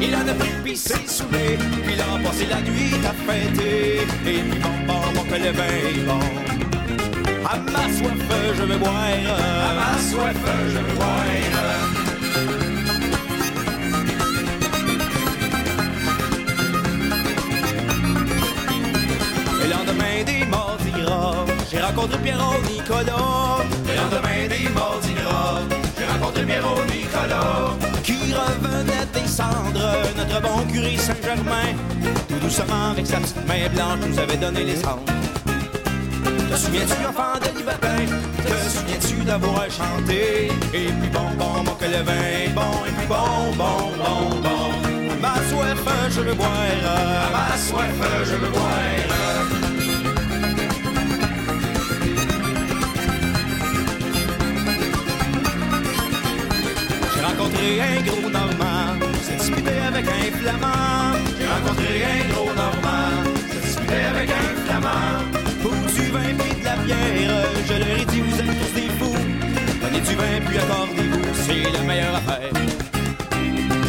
Il 0.00 0.14
en 0.14 0.28
a 0.28 0.34
pris 0.34 0.50
pis 0.64 0.76
s'est 0.76 0.94
saoulé, 1.06 1.58
puis 1.84 1.94
il 1.94 2.00
a 2.00 2.18
passé 2.22 2.46
la 2.48 2.60
nuit 2.60 2.94
à 3.04 3.12
fêter. 3.30 4.02
Et 4.26 4.40
puis 4.42 4.60
bon, 4.60 4.68
bon, 4.86 5.00
bon, 5.14 5.22
que 5.24 5.42
le 5.42 5.50
vin 5.50 5.64
est 5.64 6.06
bon. 6.06 6.65
À 7.48 7.58
ma 7.58 7.84
soif, 7.94 8.12
je 8.56 8.62
veux 8.64 8.76
boire. 8.76 8.92
À 8.92 9.74
ma 9.74 9.98
soif, 10.02 10.34
je 10.68 10.78
veux 10.78 10.94
boire. 10.96 11.06
Le 19.62 19.70
lendemain 19.70 20.24
des 20.26 20.44
Mardis 20.46 20.90
Gras, 20.90 21.46
j'ai 21.70 21.80
rencontré 21.80 22.18
Pierrot 22.18 22.60
Nicolas. 22.68 23.62
Le 23.86 23.94
lendemain 23.94 24.48
des 24.48 24.68
Mardis 24.70 25.14
Gras, 25.14 25.60
j'ai 25.96 26.06
rencontré 26.06 26.44
Pierrot 26.44 26.84
Nicolas. 26.92 27.76
Qui 28.02 28.34
revenait 28.34 29.06
des 29.14 29.28
cendres, 29.28 30.02
notre 30.16 30.42
bon 30.42 30.66
curé 30.72 30.96
Saint-Germain. 30.96 31.76
Tout 32.28 32.40
doucement, 32.40 32.90
avec 32.90 33.06
sa 33.06 33.18
petite 33.18 33.46
main 33.46 33.68
blanche, 33.72 34.00
nous 34.08 34.18
avait 34.18 34.36
donné 34.36 34.64
les 34.64 34.76
cendres. 34.76 35.04
Te 36.50 36.56
souviens-tu, 36.56 37.06
enfant 37.06 37.38
de 37.40 37.58
libertin? 37.58 38.06
Te 38.44 38.70
souviens-tu 38.70 39.24
d'avoir 39.24 39.64
chanté? 39.70 40.50
Et 40.72 40.92
puis 40.92 41.10
bon, 41.12 41.28
bon, 41.38 41.62
bon, 41.64 41.72
que 41.72 41.84
le 41.84 42.02
vin 42.02 42.52
bon. 42.54 42.84
Et 42.86 42.92
puis 42.96 43.06
bon, 43.06 43.52
bon, 43.56 43.78
bon, 43.98 44.40
bon. 44.42 44.70
À 45.12 45.16
ma 45.20 45.34
soif, 45.50 45.84
je 46.10 46.20
veux 46.20 46.34
boire. 46.34 46.50
À 46.52 47.30
ma 47.32 47.56
soif, 47.56 47.98
je 48.24 48.36
veux 48.36 48.50
boire. 48.50 48.86
Rencontré 57.26 57.80
un 57.80 58.00
gros 58.02 58.30
Normand, 58.30 58.98
s'est 59.22 59.36
disputé 59.36 59.72
avec 59.88 60.06
un 60.06 60.38
Flamand. 60.38 61.18
J'ai 61.38 61.46
rencontré 61.46 62.04
un 62.04 62.32
gros 62.32 62.52
Normand, 62.54 63.24
s'est 63.52 63.66
disputé 63.66 63.98
avec 64.14 64.30
un 64.30 64.34
Flamand. 64.64 65.36
Du 65.96 66.10
vin 66.10 66.34
puis 66.38 66.60
de 66.60 66.64
la 66.64 66.76
bière, 66.76 67.30
je 67.68 67.74
leur 67.74 67.98
ai 68.00 68.04
dit 68.04 68.20
vous 68.20 68.38
êtes 68.40 68.58
tous 68.60 68.72
des 68.80 68.88
fous. 68.98 69.22
Prenez 69.80 70.00
du 70.00 70.14
vin 70.20 70.36
puis 70.46 70.58
accordez-vous, 70.58 71.26
c'est 71.44 71.72
la 71.72 71.82
meilleure 71.88 72.16
affaire. 72.16 72.52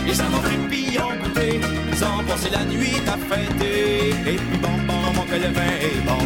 Ils 0.08 0.16
s'en 0.16 0.30
ont 0.38 0.42
pris 0.48 0.58
puis 0.70 0.98
ont 1.00 1.16
goûté, 1.22 1.60
ils 1.92 2.04
ont 2.04 2.24
passé 2.30 2.50
la 2.50 2.64
nuit 2.66 3.02
à 3.14 3.18
fêter. 3.30 4.10
Et 4.32 4.38
puis 4.46 4.58
bon, 4.64 4.76
bon, 4.88 5.00
mon 5.16 5.26
que 5.30 5.36
le 5.46 5.52
vin 5.58 5.74
est 5.90 6.02
bon. 6.10 6.24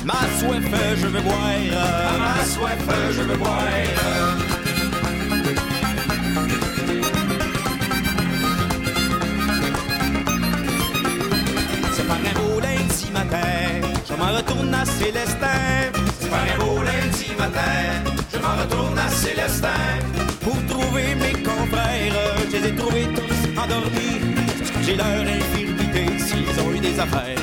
À 0.00 0.04
ma 0.04 0.22
soif, 0.38 0.70
je 1.00 1.06
veux 1.06 1.20
boire. 1.20 1.38
À 2.10 2.18
ma 2.24 2.44
soif, 2.44 2.84
je 3.16 3.22
veux 3.22 3.36
boire. 3.36 4.63
Retourne 14.44 14.74
à 14.74 14.84
Célestin. 14.84 15.92
C'est 16.20 16.30
par 16.30 16.40
un 16.40 16.58
beau 16.58 16.82
lundi 16.82 17.32
matin, 17.38 18.12
je 18.32 18.38
m'en 18.38 18.56
retourne 18.62 18.98
à 18.98 19.08
Célestin. 19.08 19.68
Pour 20.42 20.56
trouver 20.66 21.14
mes 21.14 21.32
confrères, 21.42 22.12
je 22.50 22.56
les 22.56 22.68
ai 22.68 22.74
trouvés 22.74 23.08
tous 23.14 23.60
endormis. 23.60 24.20
J'ai 24.82 24.96
leur 24.96 25.06
infirmité 25.06 26.18
s'ils 26.18 26.60
ont 26.60 26.72
eu 26.72 26.78
des 26.78 26.98
affaires. 27.00 27.38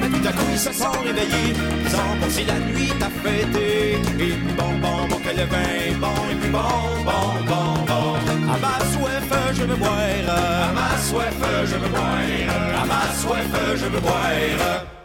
Mais 0.00 0.08
tout 0.08 0.28
à 0.28 0.32
coup 0.32 0.46
ils 0.52 0.58
se 0.58 0.72
sont 0.72 0.98
réveillés, 1.04 1.54
ils 1.84 1.94
ont 1.94 2.20
passé 2.20 2.44
la 2.44 2.58
nuit 2.60 2.92
à 3.00 3.10
fêter. 3.22 3.98
Et 4.20 4.34
bon, 4.56 4.72
bon, 4.80 5.08
bon, 5.08 5.16
que 5.16 5.30
le 5.30 5.46
vin 5.46 5.70
est 5.88 5.94
bon, 5.94 6.16
et 6.30 6.34
puis 6.36 6.50
bon, 6.50 6.58
bon, 7.04 7.26
bon, 7.46 7.84
bon. 7.86 8.14
À 8.48 8.58
ma 8.58 8.78
soif, 8.92 9.54
je 9.54 9.64
veux 9.64 9.76
boire. 9.76 9.98
À 10.28 10.72
ma 10.72 10.98
soif, 10.98 11.34
je 11.64 11.76
veux 11.76 11.88
boire. 11.88 12.82
À 12.82 12.86
ma 12.86 13.12
soif, 13.14 13.76
je 13.76 13.86
veux 13.86 14.00
boire. 14.00 14.95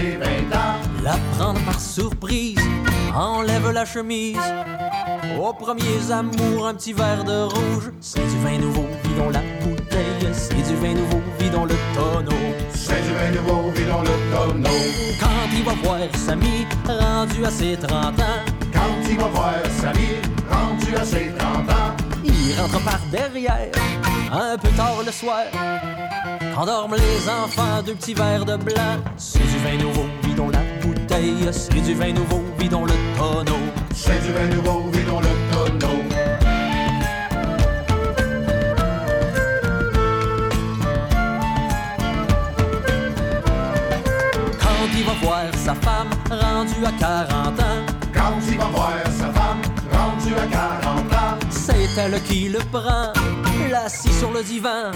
Ses 0.00 0.16
20 0.16 0.24
ans, 0.56 0.76
la 1.02 1.16
prendre 1.36 1.60
par 1.64 1.78
surprise, 1.78 2.58
enlève 3.14 3.70
la 3.70 3.84
chemise. 3.84 4.38
Aux 5.38 5.52
premiers 5.52 6.10
amours, 6.10 6.66
un 6.66 6.74
petit 6.74 6.92
verre 6.92 7.24
de 7.24 7.42
rouge. 7.42 7.90
C'est 8.00 8.26
du 8.32 8.38
vin 8.38 8.58
nouveau, 8.58 8.86
vidons 9.04 9.30
la 9.30 9.42
bouteille. 9.62 10.28
C'est 10.32 10.54
du 10.54 10.74
vin 10.76 10.94
nouveau, 10.94 11.20
vidons 11.38 11.64
le 11.64 11.74
tonneau. 11.94 12.40
c'est 12.74 13.02
du 13.02 13.12
vin 13.18 13.30
nouveau, 13.36 13.70
vidons 13.70 14.02
le 14.02 14.16
tonneau. 14.32 14.80
Quand 15.20 15.48
il 15.52 15.64
va 15.64 15.72
voir 15.82 15.98
Samy, 16.14 16.66
rendu 16.86 17.44
à 17.44 17.50
ses 17.50 17.76
30 17.76 18.20
ans, 18.20 18.40
Quand 18.72 19.08
il 19.08 19.18
va 19.18 19.28
voir 19.28 19.54
sa 19.80 19.92
vie, 19.92 20.20
rendue 20.50 20.96
à 20.96 21.04
ses 21.04 21.32
30 21.38 21.70
ans, 21.70 22.09
il 22.50 22.60
rentre 22.60 22.80
par 22.82 22.98
derrière, 23.10 23.70
un 24.32 24.58
peu 24.58 24.68
tard 24.70 25.02
le 25.04 25.12
soir. 25.12 25.44
Quand 26.54 26.66
dorment 26.66 26.96
les 26.96 27.28
enfants, 27.28 27.82
deux 27.84 27.94
petits 27.94 28.14
verres 28.14 28.44
de 28.44 28.56
blanc. 28.56 28.96
C'est 29.16 29.38
du 29.38 29.58
vin 29.58 29.76
nouveau, 29.82 30.06
vidons 30.24 30.50
la 30.50 30.60
bouteille. 30.82 31.48
C'est 31.52 31.80
du 31.80 31.94
vin 31.94 32.12
nouveau, 32.12 32.42
vidons 32.58 32.84
le 32.84 32.94
tonneau. 33.16 33.58
c'est 33.94 34.20
du 34.24 34.32
vin 34.32 34.46
nouveau, 34.54 34.90
vidons 34.90 35.20
le 35.20 35.28
tonneau. 35.52 36.02
Quand 44.60 44.86
il 44.96 45.04
va 45.04 45.12
voir 45.22 45.42
sa 45.54 45.74
femme, 45.74 46.10
rendue 46.30 46.84
à 46.84 46.92
40 46.98 47.60
ans, 47.60 47.64
Quand 48.12 48.38
il 48.48 48.58
va 48.58 48.64
voir 48.64 48.92
sa 49.06 49.32
femme, 49.32 49.62
rendue 49.92 50.34
à 50.34 50.46
40 50.46 51.09
ans, 51.09 51.09
c'est 51.70 52.00
elle 52.00 52.22
qui 52.22 52.48
le 52.48 52.58
prend, 52.58 53.12
l'assis 53.70 54.12
sur 54.12 54.32
le 54.32 54.42
divan. 54.42 54.90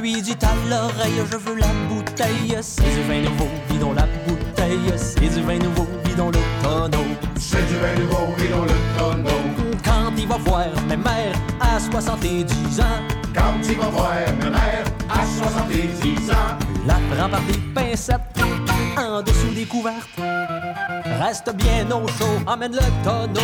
Lui 0.00 0.20
dit 0.22 0.36
à 0.42 0.54
l'oreille, 0.68 1.20
je 1.30 1.36
veux 1.36 1.58
la 1.58 1.66
bouteille. 1.88 2.56
C'est 2.60 2.82
du 2.82 3.02
vin 3.02 3.20
nouveau, 3.22 3.48
vidons 3.70 3.92
la 3.92 4.06
bouteille. 4.26 4.92
C'est 4.96 5.20
du 5.20 5.42
vin 5.42 5.58
nouveau, 5.58 5.86
vidons 6.04 6.30
le 6.30 6.38
tonneau. 6.62 7.04
c'est 7.38 7.66
du 7.66 7.74
vin 7.74 7.94
nouveau, 7.98 8.34
vidons 8.36 8.62
le 8.62 8.98
tonneau. 8.98 9.40
Quand 9.84 10.12
il 10.16 10.26
va 10.28 10.36
voir 10.38 10.66
mes 10.88 10.96
mères 10.96 11.34
à 11.60 11.80
70 11.80 12.80
ans, 12.80 12.84
Quand 13.34 13.54
il 13.68 13.76
va 13.76 13.88
voir 13.88 14.14
ma 14.40 14.50
mère 14.50 14.84
à 15.08 15.24
70 15.24 16.30
ans, 16.30 16.58
la 16.86 16.94
prend 17.10 17.28
par 17.28 17.40
des 17.42 17.58
pincettes 17.74 18.20
en 18.96 19.22
dessous 19.22 19.54
des 19.54 19.64
couvertes. 19.64 20.08
Reste 21.20 21.54
bien 21.56 21.90
au 21.90 22.06
chaud, 22.08 22.40
emmène 22.46 22.72
le 22.72 23.04
tonneau. 23.04 23.40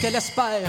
Qu'elle 0.00 0.16
espère, 0.16 0.68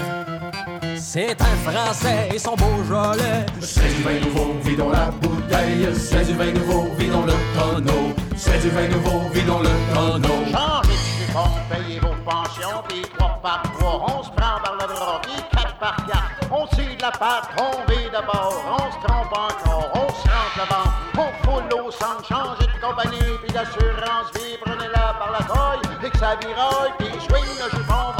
c'est 0.96 1.40
un 1.40 1.70
Français 1.70 2.28
et 2.34 2.38
son 2.38 2.54
Beaujolais. 2.54 3.46
c'est 3.60 3.88
du 3.88 4.02
vin 4.02 4.20
nouveau, 4.20 4.54
vidons 4.62 4.90
la 4.90 5.10
bouteille, 5.10 5.88
c'est 5.94 6.24
du 6.24 6.34
vin 6.34 6.52
nouveau, 6.52 6.88
vidons 6.98 7.24
le 7.24 7.32
tonneau, 7.58 8.12
c'est 8.36 8.60
du 8.60 8.68
vin 8.68 8.88
nouveau, 8.88 9.20
vidons 9.32 9.60
le 9.60 9.94
tonneau. 9.94 10.44
Changez 10.52 10.92
de 10.92 11.26
jupon, 11.26 11.48
payez 11.70 12.00
vos 12.00 12.14
pensions, 12.30 12.82
puis 12.88 13.02
trois 13.16 13.40
par 13.42 13.62
trois, 13.78 14.04
on 14.06 14.22
se 14.22 14.30
prend 14.30 14.60
par 14.62 14.76
le 14.80 14.86
bras, 14.94 15.20
puis 15.22 15.42
quatre 15.50 15.78
par 15.78 15.96
quatre. 15.96 16.50
On 16.50 16.66
tire 16.66 16.96
de 16.96 17.02
la 17.02 17.10
patte, 17.10 17.48
on 17.58 17.90
vit 17.90 18.10
d'abord, 18.12 18.62
on 18.70 18.92
se 18.92 19.06
trompe 19.06 19.32
encore, 19.32 19.90
on 19.94 20.08
se 20.08 20.28
rentre 20.28 20.56
le 20.56 20.66
ventre, 20.68 20.92
on 21.16 21.46
foule 21.46 21.80
au 21.80 21.90
sang, 21.90 22.18
changez 22.28 22.66
de 22.66 22.86
compagnie, 22.86 23.38
puis 23.42 23.52
d'assurance 23.52 24.28
vie, 24.34 24.58
prenez-la 24.62 25.14
par 25.18 25.30
la 25.32 25.38
taille, 25.38 25.96
et 26.04 26.10
que 26.10 26.18
sa 26.18 26.36
viraille, 26.36 26.92
puis 26.98 27.08
swing 27.08 27.48
le 27.64 27.78
jupon 27.78 28.12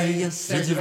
la 0.00 0.06
bouteille, 0.06 0.28
c'est 0.30 0.66
du 0.66 0.74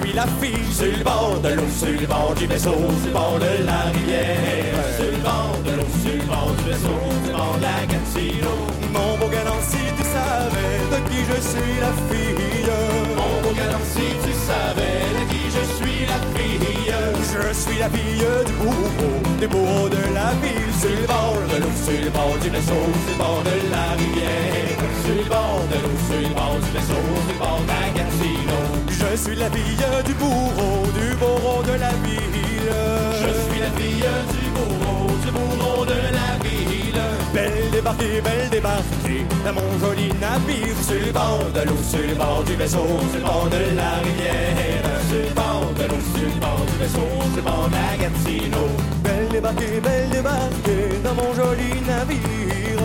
suis 0.00 0.12
la 0.12 0.26
fille 0.40 0.72
Sur 0.72 0.86
le 0.86 1.04
bord 1.04 1.40
de 1.42 1.48
l'eau, 1.48 1.68
sur 1.78 1.88
le 1.88 2.06
bord 2.06 2.34
du 2.34 2.46
vaisseau, 2.46 2.70
sur 2.70 3.06
le 3.06 3.12
bord 3.12 3.38
de 3.38 3.64
la 3.64 3.80
rivière 3.92 4.74
Sur 4.96 5.10
le 5.10 5.22
bord 5.22 5.56
de 5.64 5.72
l'eau, 5.76 5.90
sur 6.02 6.16
le 6.16 6.26
bord 6.26 6.52
du 6.56 6.64
vaisseau, 6.70 6.98
sur 7.24 7.32
le 7.32 7.38
bord 7.38 7.56
de 7.58 7.62
la 7.62 7.80
Gatineau 7.90 8.58
Mon 8.92 9.18
beau 9.18 9.28
galant, 9.28 9.62
si 9.62 9.82
tu 9.96 10.04
savais 10.14 10.76
de 10.92 10.98
qui 11.08 11.20
je 11.30 11.38
suis 11.50 11.74
la 11.84 11.92
fille 12.08 12.66
Mon 13.18 13.32
beau 13.42 13.54
galant, 13.54 13.86
si 13.94 14.06
tu 14.24 14.32
savais 14.48 15.00
de 15.16 15.22
qui 15.30 15.44
je 15.56 15.64
suis 15.76 16.06
la 16.06 16.18
fille 16.34 16.92
Je 17.32 17.54
suis 17.54 17.78
la 17.78 17.88
fille 17.88 18.26
du 18.46 18.52
bourreau, 18.60 19.14
du 19.40 19.48
bourreau 19.48 19.88
de 19.88 20.02
la 20.14 20.30
ville 20.42 20.72
Sur 20.80 20.90
le 20.90 21.06
bord 21.06 21.40
de 21.52 21.56
l'eau, 21.62 21.74
sur 21.84 22.00
le 22.04 22.10
bord 22.10 22.36
du 22.42 22.48
vaisseau, 22.48 22.84
sur 23.04 23.12
le 23.12 23.18
bord 23.18 23.42
de 23.44 23.56
la 23.74 23.86
rivière 24.00 24.78
Sur 25.04 25.14
le 25.14 25.28
bord 25.28 25.62
de 25.70 25.78
l'eau, 25.82 25.96
sur 26.08 26.20
le 26.28 26.34
bord 26.34 26.58
du 26.64 26.70
vaisseau, 26.76 27.02
sur 27.04 27.32
le 27.32 27.38
bord 27.38 27.60
de 27.62 27.68
la 27.68 27.84
Gatineau 27.96 28.69
Je 29.00 29.16
suis 29.16 29.34
la 29.36 29.50
fille 29.50 29.76
du 30.04 30.14
bourreau, 30.14 30.84
du 30.92 31.16
bourreau 31.16 31.62
de 31.62 31.72
la 31.72 31.92
ville. 32.04 32.74
Je 33.22 33.30
suis 33.48 33.60
la 33.60 33.70
fille 33.78 34.10
du 34.34 34.50
bourreau, 34.56 35.06
du 35.24 35.30
bourreau 35.32 35.84
de 35.86 35.98
la 36.18 36.30
ville. 36.44 37.00
Belle 37.32 37.70
débarquée, 37.72 38.20
belle 38.20 38.50
débarquée 38.50 39.24
dans 39.44 39.54
mon 39.54 39.78
joli 39.78 40.08
navire 40.20 40.76
Sur 40.86 41.00
le 41.06 41.12
bord 41.12 41.46
de 41.54 41.60
l'eau, 41.68 41.78
sur 41.88 42.06
le 42.06 42.14
bord 42.14 42.42
du 42.44 42.54
vaisseau, 42.56 42.86
sur 43.10 43.20
le 43.20 43.24
bord 43.24 43.48
de 43.48 43.76
la 43.76 43.90
rivière. 44.04 44.84
Sur 45.08 45.22
le 45.28 45.34
bord 45.34 45.72
de 45.78 45.84
l'eau, 45.90 46.02
sur 46.14 46.28
le 46.28 46.40
bord 46.44 46.66
du 46.70 46.76
vaisseau, 46.82 47.08
sur 47.32 47.36
le 47.36 47.42
bord 47.42 47.68
de 47.68 47.76
la 47.80 47.96
Gatineau. 48.02 48.68
Belle 49.02 49.28
débarquée, 49.30 49.80
belle 49.80 50.10
débarquée 50.10 51.00
dans 51.02 51.14
mon 51.14 51.32
joli 51.34 51.70
navire. 51.88 52.82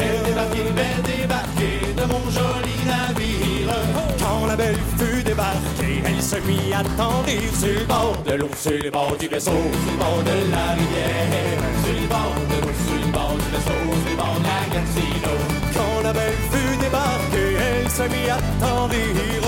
Belle 0.00 0.22
débarquée, 0.24 0.70
belle 0.80 1.02
débarquée 1.04 1.80
de 1.94 2.04
mon 2.12 2.24
joli 2.30 2.76
navire. 2.88 3.74
Quand 4.18 4.46
la 4.46 4.56
belle 4.56 4.78
fut 4.96 5.17
débarquée, 5.48 6.02
elle 6.04 6.22
se 6.22 6.36
mit 6.46 6.72
à 6.72 6.82
tendrir 6.96 7.40
Sur 7.58 7.68
le 7.68 7.84
bord 7.86 8.16
de 8.26 8.32
l'eau, 8.34 8.50
sur 8.56 8.72
le 8.72 8.90
bord 8.90 9.16
du 9.18 9.28
vaisseau, 9.28 9.50
sur 9.50 9.92
le 9.92 9.98
bord 9.98 10.22
de 10.24 10.50
la 10.50 10.74
rivière 10.74 11.60
Sur 11.84 11.94
le 12.00 12.06
bord 12.08 12.36
de 12.50 12.56
l'eau, 12.62 12.74
sur 12.86 13.06
le 13.06 13.12
bord 13.12 13.36
du 13.36 13.48
vaisseau, 13.52 13.80
sur 14.02 14.10
le 14.10 14.16
bord 14.16 14.38
de 14.38 14.48
la 14.48 14.60
Gatineau 14.74 15.38
Quand 15.74 16.02
la 16.02 16.12
belle 16.12 16.40
fut 16.52 16.76
débarquée, 16.76 17.52
elle 17.68 17.90
se 17.90 18.02
mit 18.02 18.30
à 18.30 18.38
tendrir 18.60 19.42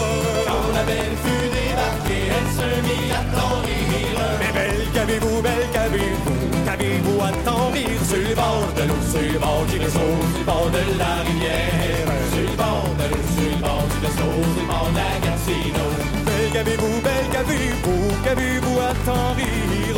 Quand 0.47 0.67
la 0.75 0.85
belle 0.85 1.17
fut 1.25 1.49
débarquée, 1.59 2.25
elle 2.37 2.51
se 2.59 2.69
mit 2.87 3.13
à 3.13 3.23
tendrir 3.37 4.15
Mais 4.41 4.53
belle 4.59 4.87
qu'avez-vous, 4.95 5.43
belle 5.43 5.67
qu'avez-vous, 5.73 6.40
qu'avez-vous 6.71 7.21
à 7.23 7.33
tendrir 7.45 7.89
Sur 8.09 8.19
le 8.19 8.35
bord 8.35 8.69
de 8.77 8.83
l'eau, 8.89 9.03
sur 9.11 9.21
le 9.21 9.39
bord 9.39 9.65
du 9.67 9.79
vaisseau, 9.79 9.99
sur 9.99 10.39
le 10.39 10.45
bord 10.45 10.71
de 10.71 10.83
la 10.99 11.15
rivière 11.27 12.07
Sur 12.33 12.51
le 12.51 12.57
bord 12.57 12.91
de 12.99 13.07
l'eau, 13.11 13.25
sur 13.35 13.51
le 13.51 13.63
bord 13.63 13.87
du 13.91 13.99
vaisseau, 14.05 14.31
sur 14.55 14.63
le 14.63 14.67
bord 14.71 14.91
de 14.91 15.01
la 15.01 15.13
Gatineau 15.27 15.91
Belle 16.27 16.51
qu'avez-vous, 16.53 17.01
belle 17.03 17.29
qu'avez-vous, 17.33 18.03
qu'avez-vous 18.25 18.79
à 18.81 18.93
tendrir 19.09 19.95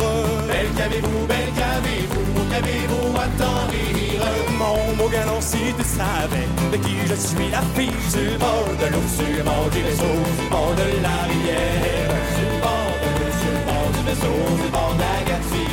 Belle 0.47 0.71
qu'avez-vous, 0.77 1.25
belle 1.27 1.51
qu'avez-vous, 1.57 2.27
qu'avez-vous 2.51 3.07
à 3.17 3.27
tendrir 3.41 4.21
Mon 4.57 4.95
beau 4.97 5.09
galant, 5.09 5.41
si 5.41 5.73
tu 5.77 5.83
savais 5.83 6.47
de 6.71 6.77
qui 6.77 6.95
je 7.07 7.15
suis 7.15 7.49
la 7.51 7.63
fille 7.75 7.99
Sur 8.09 8.21
le 8.21 8.37
bord 8.37 8.69
de 8.81 8.87
l'eau, 8.93 9.05
sur 9.15 9.29
le 9.37 9.43
bord 9.43 9.69
du 9.71 9.81
vaisseau, 9.81 10.13
sur 10.25 10.43
le 10.43 10.49
bord 10.49 10.73
de 10.81 10.87
la 11.05 11.17
rivière 11.29 12.09
Sur 12.35 12.49
le 12.53 12.59
bord 12.65 12.93
de 13.03 13.09
l'eau, 13.17 13.31
sur 13.41 13.53
le 13.53 13.61
bord 13.69 13.89
du 13.95 14.01
vaisseau, 14.07 14.35
sur 14.57 14.65
le 14.65 14.71
bord 14.71 14.93
de 14.95 15.01
la 15.01 15.17
Gatineau 15.29 15.72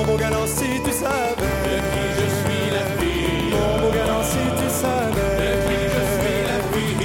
mon 0.00 0.06
beau 0.06 0.16
galant, 0.16 0.46
si 0.46 0.80
tu 0.82 0.92
savais. 0.92 1.76
je 2.16 2.26
suis 2.40 2.70
la 2.72 2.84
fille. 2.96 3.52
Mon 3.52 3.80
beau 3.82 3.92
galant, 3.92 4.24
si 4.24 4.40
tu 4.56 4.68
savais. 4.72 5.60
Je 5.60 6.00
suis 6.16 6.40
la 6.48 6.58
fille 6.72 7.04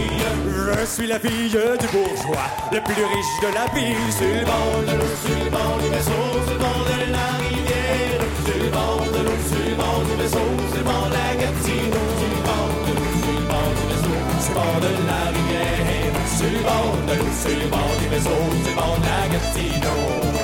Je 0.79 0.85
suis 0.85 1.07
la 1.07 1.19
fille 1.19 1.49
du 1.49 1.87
bourgeois, 1.91 2.47
le 2.71 2.79
plus 2.79 2.93
riche 2.93 3.35
de 3.43 3.49
la 3.53 3.65
ville. 3.75 4.13
Sur 4.15 4.31
le 4.31 4.45
banc 4.45 4.79
de 4.87 4.95
l'eau, 4.95 5.11
sur 5.25 5.35
le 5.43 5.49
banc 5.51 5.75
du 5.83 5.89
vaisseau, 5.91 6.23
sur 6.45 6.53
le 6.53 6.59
banc 6.63 6.79
de 6.87 7.11
la 7.11 7.27
rivière. 7.43 8.23
Sur 8.45 8.63
le 8.63 8.69
banc 8.71 9.03
de 9.11 9.21
l'eau, 9.27 9.39
sur 9.43 9.59
le 9.59 9.75
banc 9.75 9.99
du 10.07 10.15
vaisseau, 10.15 10.47
sur 10.71 10.77
le 10.77 10.83
banc 10.87 11.05
de 11.09 11.15
la 11.19 11.35
gâtine. 11.35 11.95
Sur 12.15 12.31
le 12.31 12.39
banc 12.47 12.67
de 12.79 12.91
l'eau, 12.95 13.11
sur 13.19 13.35
le 13.35 13.43
banc 13.51 13.71
du 13.75 13.83
vaisseau, 13.91 14.15
sur 14.39 14.51
le 14.51 14.55
banc 14.55 14.75
de 14.79 14.91
la 15.03 15.21
rivière. 15.35 16.15
Sur 16.31 16.47
le 16.47 16.61
banc 16.63 16.87
de 17.07 17.13
l'eau, 17.19 17.31
sur 17.43 17.59
le 17.59 17.67
banc 17.67 17.91
du 17.99 18.07
vaisseau, 18.07 18.39
sur 18.55 18.71
le 18.71 18.75
banc 18.79 18.95
de 18.95 19.07
la 19.11 19.21
gâtine. 19.35 20.34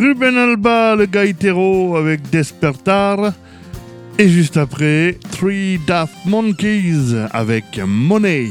Ruben 0.00 0.38
Alba, 0.38 0.96
le 0.96 1.04
gaitero 1.04 1.94
avec 1.94 2.22
Despertar. 2.30 3.34
Et 4.18 4.30
juste 4.30 4.56
après, 4.56 5.18
Three 5.30 5.78
Daft 5.86 6.24
Monkeys 6.24 7.14
avec 7.32 7.78
Money. 7.86 8.48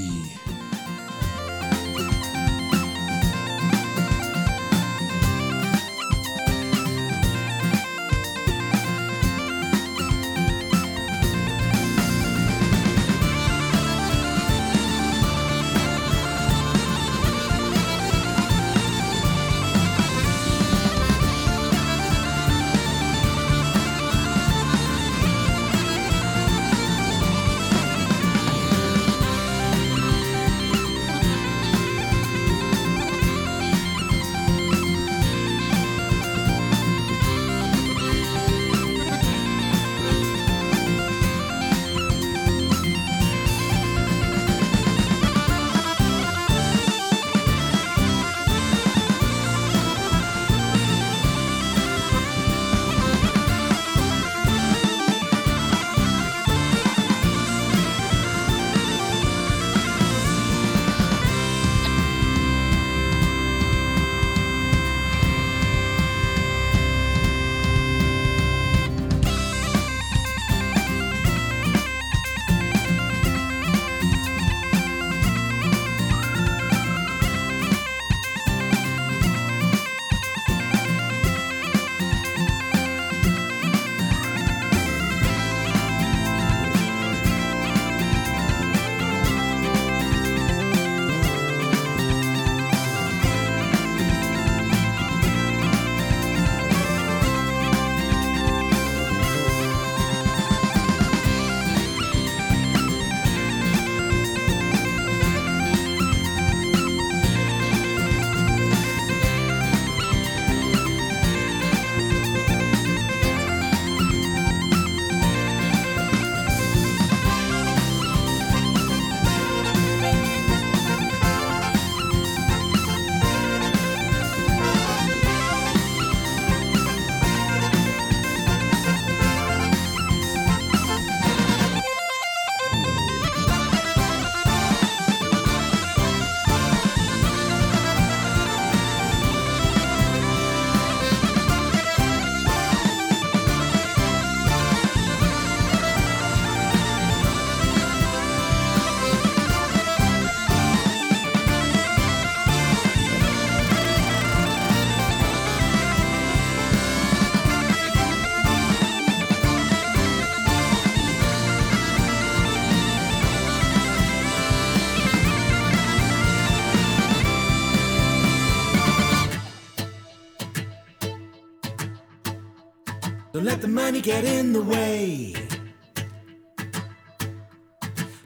Let 173.60 173.68
the 173.68 173.76
money 173.76 174.00
get 174.00 174.24
in 174.24 174.54
the 174.54 174.64
way. 174.64 175.34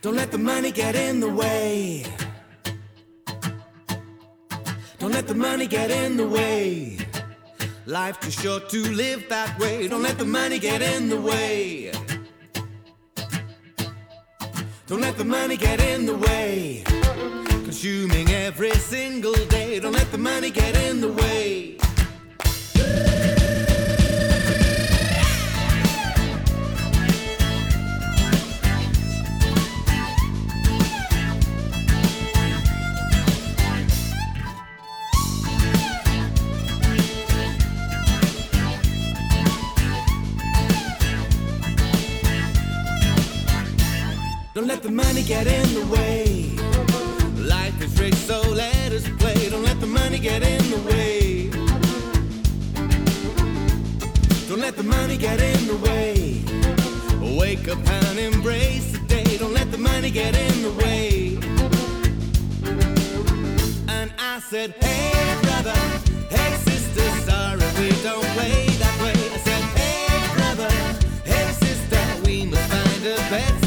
Don't 0.01 0.15
let 0.15 0.29
the 0.29 0.37
money 0.37 0.71
get 0.71 0.93
in 0.93 1.19
the 1.19 1.27
way. 1.27 2.05
Don't 4.99 5.11
let 5.11 5.27
the 5.27 5.33
money 5.33 5.65
get 5.65 5.89
in 5.89 6.17
the 6.17 6.27
way. 6.27 6.99
Life 7.87 8.19
too 8.19 8.29
short 8.29 8.69
to 8.69 8.83
live 8.91 9.27
that 9.29 9.57
way. 9.57 9.87
Don't 9.87 10.03
let 10.03 10.19
the 10.19 10.25
money 10.25 10.59
get 10.59 10.83
in 10.83 11.09
the 11.09 11.19
way. 11.19 11.91
Don't 14.85 15.01
let 15.01 15.17
the 15.17 15.25
money 15.25 15.57
get 15.57 15.81
in 15.81 16.05
the 16.05 16.15
way. 16.15 16.83
Consuming 17.65 18.29
every 18.29 18.75
single 18.75 19.33
day. 19.47 19.79
Don't 19.79 19.93
let 19.93 20.11
the 20.11 20.19
money 20.19 20.51
get 20.51 20.75
in 20.75 21.01
the 21.01 21.11
way. 21.11 21.79
Get 45.33 45.47
in 45.47 45.67
the 45.79 45.85
way. 45.95 46.55
Life 47.55 47.81
is 47.81 47.99
rich, 47.99 48.19
so 48.29 48.39
let 48.63 48.91
us 48.97 49.05
play. 49.21 49.49
Don't 49.49 49.63
let 49.63 49.79
the 49.79 49.91
money 49.99 50.19
get 50.19 50.41
in 50.43 50.63
the 50.73 50.81
way. 50.89 51.49
Don't 54.47 54.61
let 54.67 54.75
the 54.75 54.87
money 54.97 55.17
get 55.17 55.39
in 55.41 55.61
the 55.71 55.77
way. 55.87 56.13
Wake 57.39 57.67
up 57.73 57.81
and 57.97 58.19
embrace 58.19 58.91
the 58.93 58.99
day. 59.15 59.37
Don't 59.41 59.55
let 59.59 59.71
the 59.71 59.81
money 59.91 60.11
get 60.11 60.33
in 60.45 60.55
the 60.67 60.73
way. 60.83 61.39
And 63.97 64.09
I 64.33 64.39
said, 64.51 64.69
Hey 64.85 65.25
brother, 65.45 65.77
hey 66.35 66.51
sister, 66.69 67.05
sorry 67.27 67.67
we 67.79 67.89
don't 68.07 68.29
play 68.37 68.59
that 68.83 68.95
way. 69.03 69.17
I 69.35 69.39
said, 69.47 69.63
Hey 69.79 70.05
brother, 70.37 70.71
hey 71.31 71.47
sister, 71.65 72.01
we 72.25 72.45
must 72.45 72.67
find 72.71 73.05
a 73.07 73.15
better 73.31 73.62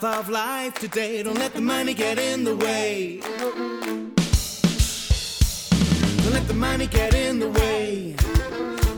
Share 0.00 0.10
of 0.10 0.28
life 0.28 0.74
today. 0.74 1.22
Don't 1.22 1.38
let 1.38 1.54
the 1.54 1.60
money 1.60 1.94
get 1.94 2.18
in 2.18 2.44
the 2.44 2.54
way. 2.54 3.20
Don't 6.22 6.32
let 6.32 6.46
the 6.46 6.54
money 6.54 6.86
get 6.86 7.14
in 7.14 7.38
the 7.38 7.48
way. 7.48 8.14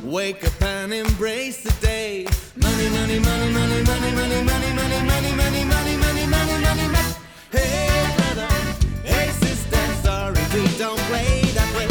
Wake 0.02 0.44
up 0.44 0.62
and 0.62 0.92
embrace 0.92 1.62
the 1.62 1.72
day. 1.80 2.26
Money, 2.56 2.88
money, 2.90 3.18
money, 3.18 3.52
money, 3.52 3.82
money, 3.82 4.12
money, 4.12 4.42
money, 4.42 4.72
money, 4.72 4.72
money, 4.72 5.32
money, 5.36 5.64
money, 5.64 5.64
money, 5.64 6.26
money, 6.26 6.26
money, 6.26 6.88
money. 6.88 7.14
Hey 7.52 8.14
brother, 8.16 8.48
hey 9.04 9.30
sister, 9.30 9.82
sorry 10.02 10.42
we 10.54 10.66
don't 10.76 10.98
play 11.08 11.42
that 11.54 11.76
way. 11.76 11.89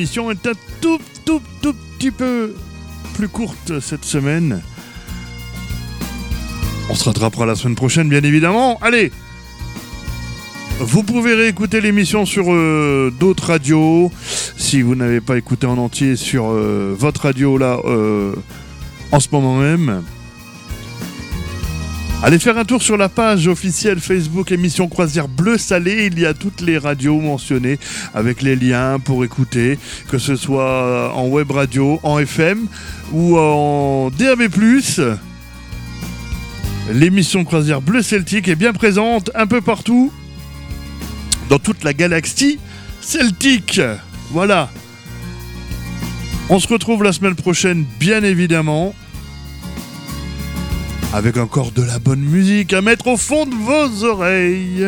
L'émission 0.00 0.30
est 0.30 0.46
un 0.46 0.52
tout, 0.80 0.98
tout, 1.26 1.42
tout 1.60 1.74
petit 1.98 2.10
peu 2.10 2.54
plus 3.12 3.28
courte 3.28 3.80
cette 3.80 4.06
semaine. 4.06 4.62
On 6.88 6.94
se 6.94 7.04
rattrapera 7.04 7.44
la 7.44 7.54
semaine 7.54 7.74
prochaine, 7.74 8.08
bien 8.08 8.22
évidemment. 8.22 8.78
Allez 8.80 9.12
Vous 10.78 11.02
pouvez 11.02 11.34
réécouter 11.34 11.82
l'émission 11.82 12.24
sur 12.24 12.46
euh, 12.48 13.12
d'autres 13.20 13.48
radios. 13.48 14.10
Si 14.56 14.80
vous 14.80 14.94
n'avez 14.94 15.20
pas 15.20 15.36
écouté 15.36 15.66
en 15.66 15.76
entier 15.76 16.16
sur 16.16 16.46
euh, 16.46 16.96
votre 16.98 17.24
radio 17.24 17.58
là, 17.58 17.78
euh, 17.84 18.32
en 19.12 19.20
ce 19.20 19.28
moment 19.30 19.58
même. 19.58 20.02
Allez 22.22 22.38
faire 22.38 22.58
un 22.58 22.66
tour 22.66 22.82
sur 22.82 22.98
la 22.98 23.08
page 23.08 23.48
officielle 23.48 23.98
Facebook 23.98 24.52
émission 24.52 24.88
Croisière 24.88 25.26
Bleu 25.26 25.56
Salé. 25.56 26.04
Il 26.12 26.20
y 26.20 26.26
a 26.26 26.34
toutes 26.34 26.60
les 26.60 26.76
radios 26.76 27.18
mentionnées 27.18 27.78
avec 28.12 28.42
les 28.42 28.56
liens 28.56 28.98
pour 28.98 29.24
écouter, 29.24 29.78
que 30.10 30.18
ce 30.18 30.36
soit 30.36 31.14
en 31.14 31.28
web 31.28 31.50
radio, 31.50 31.98
en 32.02 32.18
FM 32.18 32.66
ou 33.12 33.38
en 33.38 34.10
DAB+. 34.10 34.42
L'émission 36.92 37.44
Croisière 37.44 37.80
Bleu 37.80 38.02
Celtique 38.02 38.48
est 38.48 38.54
bien 38.54 38.74
présente 38.74 39.30
un 39.34 39.46
peu 39.46 39.62
partout 39.62 40.12
dans 41.48 41.58
toute 41.58 41.84
la 41.84 41.94
galaxie 41.94 42.58
celtique. 43.00 43.80
Voilà. 44.30 44.68
On 46.50 46.58
se 46.58 46.68
retrouve 46.68 47.02
la 47.02 47.14
semaine 47.14 47.34
prochaine, 47.34 47.86
bien 47.98 48.22
évidemment 48.22 48.94
avec 51.12 51.36
encore 51.36 51.72
de 51.72 51.82
la 51.82 51.98
bonne 51.98 52.20
musique 52.20 52.72
à 52.72 52.82
mettre 52.82 53.08
au 53.08 53.16
fond 53.16 53.46
de 53.46 53.54
vos 53.54 54.04
oreilles. 54.04 54.86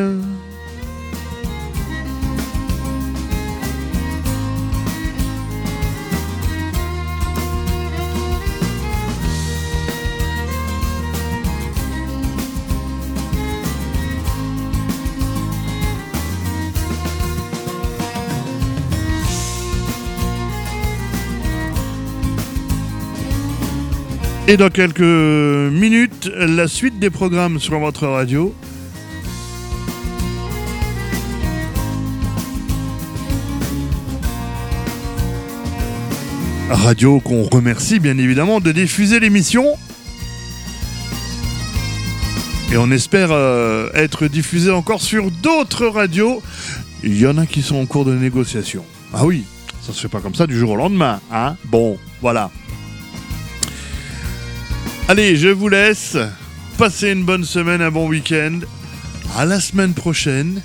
Et 24.53 24.59
dans 24.59 24.68
quelques 24.68 25.00
minutes, 25.00 26.30
la 26.36 26.68
suite 26.68 26.98
des 26.98 27.09
programmes 27.09 27.59
sur 27.59 27.78
votre 27.78 28.07
radio. 28.07 28.55
Radio 36.68 37.18
qu'on 37.20 37.44
remercie 37.44 37.98
bien 37.98 38.18
évidemment 38.18 38.61
de 38.61 38.72
diffuser 38.72 39.20
l'émission. 39.20 39.64
Et 42.70 42.76
on 42.76 42.90
espère 42.90 43.28
euh, 43.30 43.88
être 43.94 44.26
diffusé 44.26 44.70
encore 44.70 45.00
sur 45.00 45.30
d'autres 45.30 45.86
radios. 45.86 46.42
Il 47.03 47.18
y 47.18 47.26
en 47.26 47.38
a 47.38 47.46
qui 47.46 47.62
sont 47.62 47.76
en 47.76 47.86
cours 47.86 48.05
de 48.05 48.14
négociation. 48.14 48.84
Ah 49.14 49.24
oui, 49.24 49.44
ça 49.80 49.94
se 49.94 50.00
fait 50.03 50.09
pas 50.09 50.20
comme 50.20 50.34
ça 50.34 50.46
du 50.46 50.59
jour 50.59 50.72
au 50.72 50.76
lendemain. 50.76 51.22
Hein? 51.32 51.57
Bon, 51.64 51.96
voilà. 52.20 52.50
Allez, 55.13 55.37
je 55.37 55.49
vous 55.49 55.69
laisse. 55.69 56.17
Passez 56.79 57.11
une 57.11 57.25
bonne 57.25 57.45
semaine, 57.45 57.83
un 57.83 57.91
bon 57.91 58.09
week-end. 58.09 58.61
À 59.37 59.45
la 59.45 59.61
semaine 59.61 59.93
prochaine. 59.93 60.63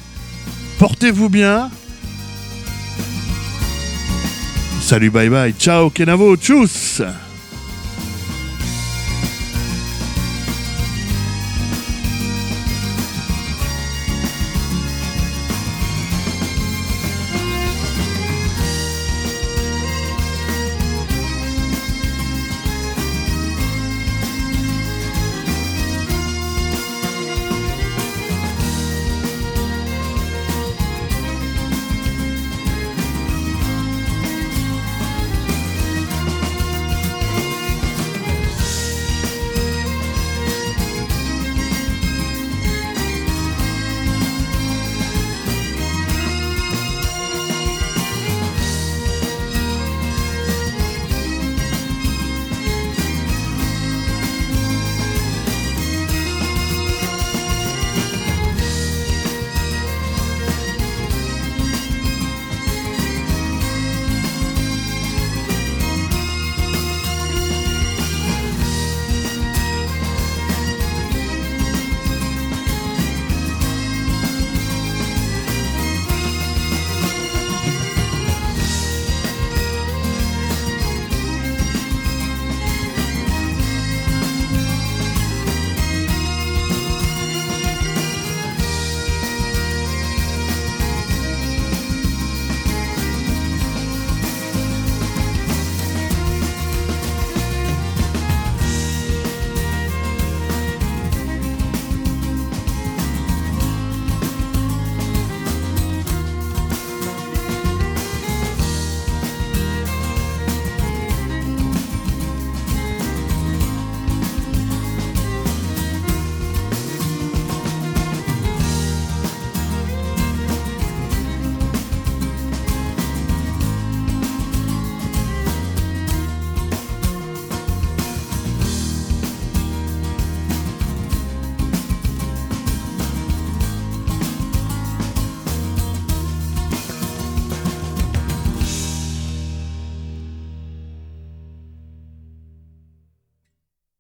Portez-vous 0.79 1.27
bien. 1.27 1.69
Salut, 4.79 5.09
bye 5.09 5.27
bye. 5.27 5.53
Ciao, 5.59 5.89
Kenavo. 5.89 6.37
Tchuss. 6.37 7.01